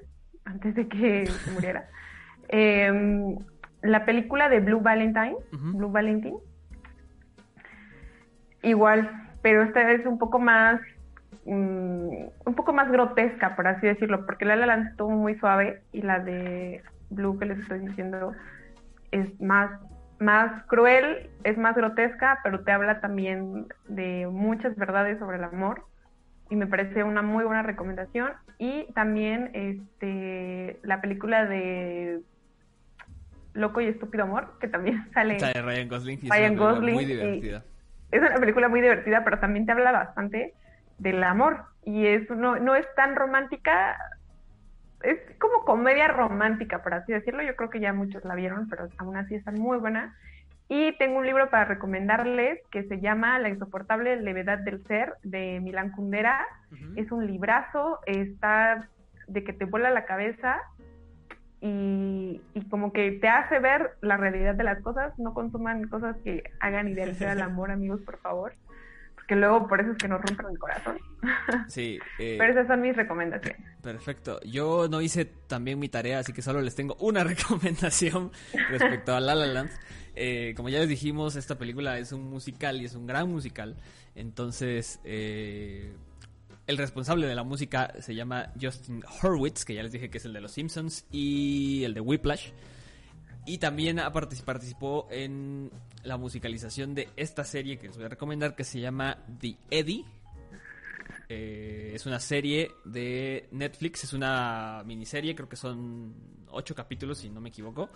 antes 0.46 0.74
de 0.74 0.88
que 0.88 1.30
muriera. 1.54 1.88
Eh, 2.50 3.36
la 3.82 4.06
película 4.06 4.50
de 4.50 4.60
Blue 4.60 4.82
Valentine, 4.82 5.36
Blue 5.52 5.92
Valentine, 5.92 6.38
igual, 8.64 9.10
pero 9.42 9.62
esta 9.64 9.92
es 9.92 10.06
un 10.06 10.18
poco 10.18 10.40
más, 10.40 10.82
mm, 11.46 12.10
un 12.46 12.56
poco 12.56 12.74
más 12.74 12.92
grotesca, 12.92 13.56
por 13.56 13.68
así 13.68 13.86
decirlo, 13.86 14.26
porque 14.26 14.46
la 14.46 14.56
La 14.56 14.66
Land 14.66 14.88
estuvo 14.90 15.12
muy 15.12 15.36
suave 15.36 15.84
y 15.92 16.02
la 16.02 16.20
de 16.20 16.82
Blue 17.12 17.38
que 17.38 17.46
les 17.46 17.60
estoy 17.60 17.80
diciendo 17.80 18.34
es 19.12 19.40
más, 19.40 19.70
más 20.20 20.64
cruel, 20.66 21.30
es 21.44 21.58
más 21.58 21.76
grotesca, 21.76 22.40
pero 22.44 22.64
te 22.64 22.72
habla 22.72 23.02
también 23.02 23.68
de 23.88 24.28
muchas 24.32 24.76
verdades 24.76 25.20
sobre 25.20 25.38
el 25.38 25.44
amor 25.44 25.84
y 26.50 26.56
me 26.56 26.68
parece 26.68 27.04
una 27.04 27.22
muy 27.22 27.44
buena 27.44 27.62
recomendación. 27.62 28.32
Y 28.58 28.92
también 28.94 29.52
este 29.54 30.80
la 30.84 31.02
película 31.02 31.46
de 31.46 32.22
Loco 33.56 33.82
y 33.82 33.88
Estúpido 33.88 34.26
Amor, 34.26 34.58
que 34.60 34.68
también 34.68 35.10
sale. 35.14 35.40
Sale 35.40 35.62
Ryan 35.62 35.88
Gosling. 35.88 36.20
Y 36.22 36.30
Ryan 36.30 36.54
es 36.54 36.60
una 36.60 36.72
Gosling. 36.72 36.96
Muy 36.96 37.06
divertida. 37.06 37.64
Es 38.12 38.22
una 38.22 38.36
película 38.36 38.70
muy 38.70 38.82
divertida, 38.82 39.24
pero 39.24 39.40
también 39.40 39.66
te 39.66 39.72
habla 39.72 39.92
bastante 39.92 40.54
del 41.00 41.24
amor. 41.24 41.66
Y 41.84 42.06
es 42.06 42.30
no, 42.30 42.58
no 42.58 42.76
es 42.76 42.86
tan 42.96 43.16
romántica. 43.16 43.98
Es 45.02 45.20
como 45.40 45.66
comedia 45.66 46.08
romántica, 46.08 46.84
por 46.84 46.94
así 46.94 47.12
decirlo. 47.12 47.44
Yo 47.44 47.56
creo 47.56 47.70
que 47.70 47.80
ya 47.80 47.94
muchos 47.94 48.24
la 48.24 48.36
vieron, 48.36 48.70
pero 48.70 48.88
aún 48.98 49.18
así 49.18 49.36
está 49.36 49.52
muy 49.52 49.78
buena. 49.78 50.16
Y 50.68 50.98
tengo 50.98 51.20
un 51.20 51.26
libro 51.26 51.50
para 51.50 51.66
recomendarles 51.66 52.60
que 52.72 52.84
se 52.86 53.00
llama 53.00 53.38
La 53.40 53.50
insoportable 53.50 54.16
levedad 54.18 54.60
del 54.60 54.84
ser 54.88 55.14
de 55.24 55.60
Milán 55.62 55.92
Kundera. 55.92 56.46
Es 56.96 57.12
un 57.12 57.28
librazo, 57.28 58.00
está 58.08 58.90
de 59.28 59.44
que 59.44 59.54
te 59.54 59.66
vuela 59.66 59.92
la 59.92 60.06
cabeza 60.06 60.62
y, 61.62 62.42
como 62.70 62.92
que 62.92 63.12
te 63.14 63.28
hace 63.28 63.60
ver 63.60 63.92
la 64.02 64.18
realidad 64.18 64.56
de 64.56 64.64
las 64.64 64.82
cosas. 64.82 65.18
No 65.18 65.34
consuman 65.34 65.88
cosas 65.88 66.16
que 66.24 66.44
hagan 66.60 66.88
idealizar 66.88 67.30
al 67.30 67.42
amor, 67.42 67.72
amigos, 67.72 68.02
por 68.02 68.18
favor. 68.20 68.54
Porque 69.16 69.36
luego 69.36 69.68
por 69.68 69.82
eso 69.82 69.92
es 69.92 69.98
que 69.98 70.08
nos 70.08 70.22
rompen 70.22 70.48
el 70.52 70.60
corazón. 70.60 70.98
Sí. 71.68 72.00
Eh, 72.20 72.36
Pero 72.38 72.52
esas 72.52 72.68
son 72.68 72.82
mis 72.82 72.96
recomendaciones. 72.96 73.60
Perfecto. 73.82 74.40
Yo 74.44 74.88
no 74.88 75.02
hice 75.02 75.26
también 75.26 75.80
mi 75.80 75.90
tarea, 75.90 76.20
así 76.20 76.34
que 76.34 76.44
solo 76.44 76.62
les 76.62 76.76
tengo 76.76 76.96
una 77.00 77.24
recomendación 77.24 78.32
respecto 78.70 79.16
a 79.16 79.20
La 79.20 79.34
La 79.34 79.48
Land. 79.48 79.72
Eh, 80.16 80.54
como 80.56 80.70
ya 80.70 80.80
les 80.80 80.90
dijimos, 80.90 81.36
esta 81.36 81.58
película 81.58 81.98
es 81.98 82.12
un 82.12 82.30
musical 82.30 82.82
y 82.82 82.86
es 82.86 82.96
un 82.96 83.08
gran 83.08 83.30
musical. 83.30 83.76
Entonces, 84.16 85.00
eh, 85.04 85.94
el 86.68 86.78
responsable 86.78 87.28
de 87.28 87.36
la 87.36 87.44
música 87.44 87.94
se 88.00 88.16
llama 88.16 88.52
Justin 88.60 89.04
Hurwitz, 89.22 89.66
que 89.66 89.76
ya 89.76 89.84
les 89.84 89.92
dije 89.92 90.10
que 90.10 90.18
es 90.18 90.26
el 90.26 90.34
de 90.34 90.42
Los 90.42 90.52
Simpsons, 90.52 91.06
y 91.12 91.84
el 91.84 91.94
de 91.94 92.02
Whiplash. 92.02 92.52
Y 93.46 93.60
también 93.60 94.02
participó 94.12 95.08
en 95.12 95.72
la 96.04 96.18
musicalización 96.18 96.96
de 96.96 97.10
esta 97.16 97.44
serie 97.44 97.78
que 97.78 97.88
les 97.88 97.96
voy 97.96 98.06
a 98.08 98.10
recomendar, 98.10 98.56
que 98.56 98.64
se 98.64 98.80
llama 98.80 99.20
The 99.40 99.56
Eddie. 99.70 100.06
Eh, 101.30 101.92
es 101.94 102.06
una 102.08 102.20
serie 102.20 102.72
de 102.86 103.48
Netflix, 103.52 104.04
es 104.04 104.14
una 104.14 104.82
miniserie, 104.86 105.36
creo 105.36 105.48
que 105.48 105.56
son 105.56 106.14
ocho 106.50 106.74
capítulos, 106.74 107.20
si 107.20 107.30
no 107.30 107.40
me 107.40 107.50
equivoco. 107.50 107.90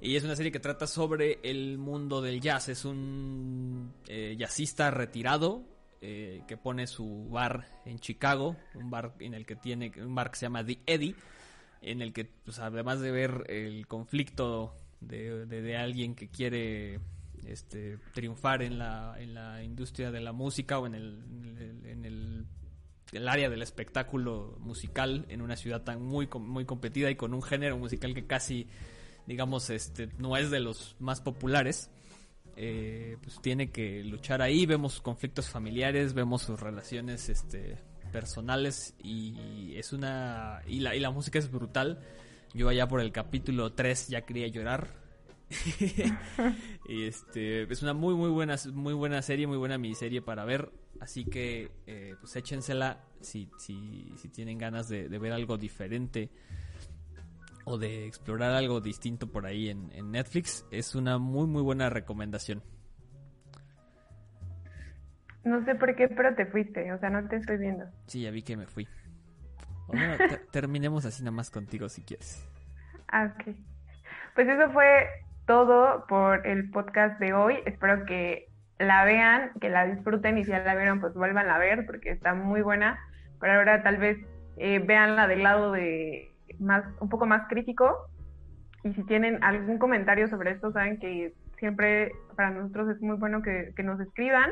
Y 0.00 0.16
es 0.16 0.24
una 0.24 0.34
serie 0.34 0.50
que 0.50 0.60
trata 0.60 0.86
sobre 0.86 1.40
el 1.42 1.76
mundo 1.76 2.22
del 2.22 2.40
jazz. 2.40 2.70
Es 2.70 2.86
un 2.86 3.92
eh, 4.08 4.34
jazzista 4.38 4.90
retirado 4.90 5.75
eh, 6.00 6.42
que 6.46 6.56
pone 6.56 6.86
su 6.86 7.28
bar 7.30 7.66
en 7.84 7.98
Chicago, 7.98 8.56
un 8.74 8.90
bar 8.90 9.14
en 9.18 9.34
el 9.34 9.46
que 9.46 9.56
tiene 9.56 9.92
un 9.98 10.14
bar 10.14 10.30
que 10.30 10.36
se 10.36 10.46
llama 10.46 10.64
The 10.64 10.80
Eddie, 10.86 11.14
en 11.82 12.02
el 12.02 12.12
que 12.12 12.24
pues, 12.24 12.58
además 12.58 13.00
de 13.00 13.10
ver 13.10 13.44
el 13.48 13.86
conflicto 13.86 14.74
de, 15.00 15.76
alguien 15.76 16.14
que 16.14 16.28
quiere 16.28 17.00
este, 17.46 17.98
triunfar 18.12 18.62
en 18.62 18.78
la, 18.78 19.14
en 19.18 19.34
la 19.34 19.62
industria 19.62 20.10
de 20.10 20.20
la 20.20 20.32
música 20.32 20.78
o 20.78 20.86
en 20.86 20.94
el, 20.94 21.82
en 21.84 22.04
el, 22.04 22.46
el 23.12 23.28
área 23.28 23.48
del 23.48 23.62
espectáculo 23.62 24.56
musical 24.60 25.26
en 25.28 25.42
una 25.42 25.56
ciudad 25.56 25.82
tan 25.82 26.02
muy, 26.02 26.28
muy 26.40 26.64
competida 26.64 27.10
y 27.10 27.16
con 27.16 27.34
un 27.34 27.42
género 27.42 27.78
musical 27.78 28.14
que 28.14 28.26
casi 28.26 28.66
digamos 29.26 29.70
este 29.70 30.08
no 30.18 30.36
es 30.36 30.50
de 30.50 30.60
los 30.60 30.96
más 30.98 31.20
populares 31.20 31.90
eh, 32.56 33.16
pues 33.22 33.40
tiene 33.40 33.70
que 33.70 34.02
luchar 34.02 34.42
ahí, 34.42 34.66
vemos 34.66 35.00
conflictos 35.00 35.48
familiares, 35.48 36.14
vemos 36.14 36.42
sus 36.42 36.58
relaciones 36.58 37.28
este, 37.28 37.76
personales 38.12 38.94
y 39.02 39.74
es 39.76 39.92
una... 39.92 40.62
Y 40.66 40.80
la, 40.80 40.94
y 40.96 41.00
la 41.00 41.10
música 41.10 41.38
es 41.38 41.50
brutal. 41.50 42.00
Yo 42.54 42.68
allá 42.68 42.88
por 42.88 43.00
el 43.00 43.12
capítulo 43.12 43.72
3 43.72 44.08
ya 44.08 44.22
quería 44.22 44.48
llorar. 44.48 44.88
y 46.88 47.04
este 47.04 47.70
es 47.72 47.82
una 47.82 47.94
muy 47.94 48.14
muy 48.14 48.30
buena 48.30 48.56
muy 48.72 48.94
buena 48.94 49.22
serie, 49.22 49.46
muy 49.46 49.56
buena 49.56 49.78
miniserie 49.78 50.20
para 50.20 50.44
ver, 50.44 50.72
así 51.00 51.24
que 51.24 51.70
eh, 51.86 52.16
pues 52.20 52.34
échensela 52.34 53.04
si, 53.20 53.48
si, 53.56 54.12
si 54.16 54.28
tienen 54.28 54.58
ganas 54.58 54.88
de, 54.88 55.06
ver 55.06 55.32
algo 55.32 55.56
diferente 55.56 56.30
o 57.66 57.78
de 57.78 58.06
explorar 58.06 58.52
algo 58.52 58.80
distinto 58.80 59.30
por 59.30 59.44
ahí 59.44 59.68
en, 59.68 59.90
en 59.92 60.12
Netflix, 60.12 60.64
es 60.70 60.94
una 60.94 61.18
muy 61.18 61.46
muy 61.46 61.62
buena 61.62 61.90
recomendación. 61.90 62.62
No 65.44 65.64
sé 65.64 65.74
por 65.74 65.94
qué, 65.94 66.08
pero 66.08 66.34
te 66.34 66.46
fuiste, 66.46 66.92
o 66.92 66.98
sea, 66.98 67.10
no 67.10 67.28
te 67.28 67.36
estoy 67.36 67.58
viendo. 67.58 67.84
Sí, 68.06 68.22
ya 68.22 68.30
vi 68.30 68.42
que 68.42 68.56
me 68.56 68.66
fui. 68.66 68.88
terminemos 70.52 71.04
así 71.04 71.22
nada 71.22 71.36
más 71.36 71.50
contigo 71.50 71.88
si 71.88 72.02
quieres. 72.02 72.48
Ah, 73.08 73.32
ok. 73.34 73.54
Pues 74.34 74.48
eso 74.48 74.70
fue 74.72 75.08
todo 75.46 76.06
por 76.06 76.46
el 76.46 76.70
podcast 76.70 77.18
de 77.18 77.32
hoy. 77.32 77.58
Espero 77.66 78.04
que 78.06 78.48
la 78.78 79.04
vean, 79.04 79.52
que 79.60 79.70
la 79.70 79.86
disfruten 79.86 80.38
y 80.38 80.44
si 80.44 80.50
ya 80.50 80.60
la 80.60 80.74
vieron, 80.74 81.00
pues 81.00 81.14
vuelvan 81.14 81.48
a 81.48 81.58
ver 81.58 81.86
porque 81.86 82.10
está 82.10 82.34
muy 82.34 82.62
buena. 82.62 82.98
Pero 83.40 83.54
ahora 83.54 83.82
tal 83.82 83.96
vez 83.96 84.18
eh, 84.56 84.80
veanla 84.80 85.26
del 85.26 85.42
lado 85.42 85.72
de 85.72 86.35
más, 86.58 86.84
un 87.00 87.08
poco 87.08 87.26
más 87.26 87.48
crítico. 87.48 88.08
Y 88.84 88.92
si 88.94 89.02
tienen 89.04 89.42
algún 89.42 89.78
comentario 89.78 90.28
sobre 90.28 90.52
esto, 90.52 90.72
saben 90.72 90.98
que 90.98 91.34
siempre 91.58 92.12
para 92.36 92.50
nosotros 92.50 92.90
es 92.90 93.00
muy 93.00 93.16
bueno 93.16 93.42
que, 93.42 93.72
que 93.76 93.82
nos 93.82 94.00
escriban. 94.00 94.50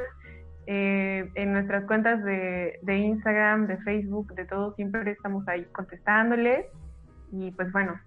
Eh, 0.67 1.31
en 1.35 1.53
nuestras 1.53 1.85
cuentas 1.85 2.25
de, 2.25 2.79
de, 2.83 2.97
Instagram, 2.97 3.67
de 3.67 3.77
Facebook, 3.79 4.35
de 4.35 4.47
todo, 4.47 4.75
siempre 4.75 5.11
estamos 5.11 5.47
ahí 5.47 5.65
contestándoles. 5.73 6.67
Y 7.33 7.51
pues 7.53 7.71
bueno, 7.73 8.01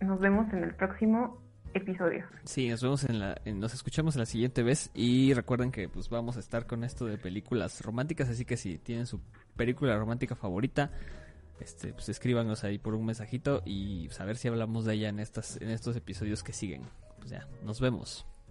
nos 0.00 0.18
vemos 0.20 0.52
en 0.52 0.64
el 0.64 0.74
próximo 0.74 1.42
episodio. 1.74 2.24
Sí, 2.44 2.68
nos 2.68 2.82
vemos 2.82 3.04
en 3.04 3.18
la, 3.18 3.36
nos 3.46 3.74
escuchamos 3.74 4.16
la 4.16 4.26
siguiente 4.26 4.62
vez 4.62 4.90
y 4.94 5.32
recuerden 5.34 5.70
que 5.70 5.88
pues 5.88 6.08
vamos 6.08 6.36
a 6.36 6.40
estar 6.40 6.66
con 6.66 6.84
esto 6.84 7.06
de 7.06 7.18
películas 7.18 7.80
románticas, 7.82 8.28
así 8.28 8.44
que 8.44 8.56
si 8.56 8.78
tienen 8.78 9.06
su 9.06 9.20
película 9.56 9.96
romántica 9.96 10.34
favorita, 10.34 10.90
este, 11.62 11.92
pues 11.92 12.08
escríbanos 12.08 12.64
ahí 12.64 12.78
por 12.78 12.94
un 12.94 13.06
mensajito 13.06 13.62
y 13.64 14.08
saber 14.10 14.36
si 14.36 14.48
hablamos 14.48 14.84
de 14.84 14.94
ella 14.94 15.08
en 15.08 15.20
estas, 15.20 15.56
en 15.60 15.70
estos 15.70 15.96
episodios 15.96 16.42
que 16.42 16.52
siguen. 16.52 16.82
Pues 17.18 17.30
ya, 17.30 17.48
nos 17.62 17.80
vemos. 17.80 18.26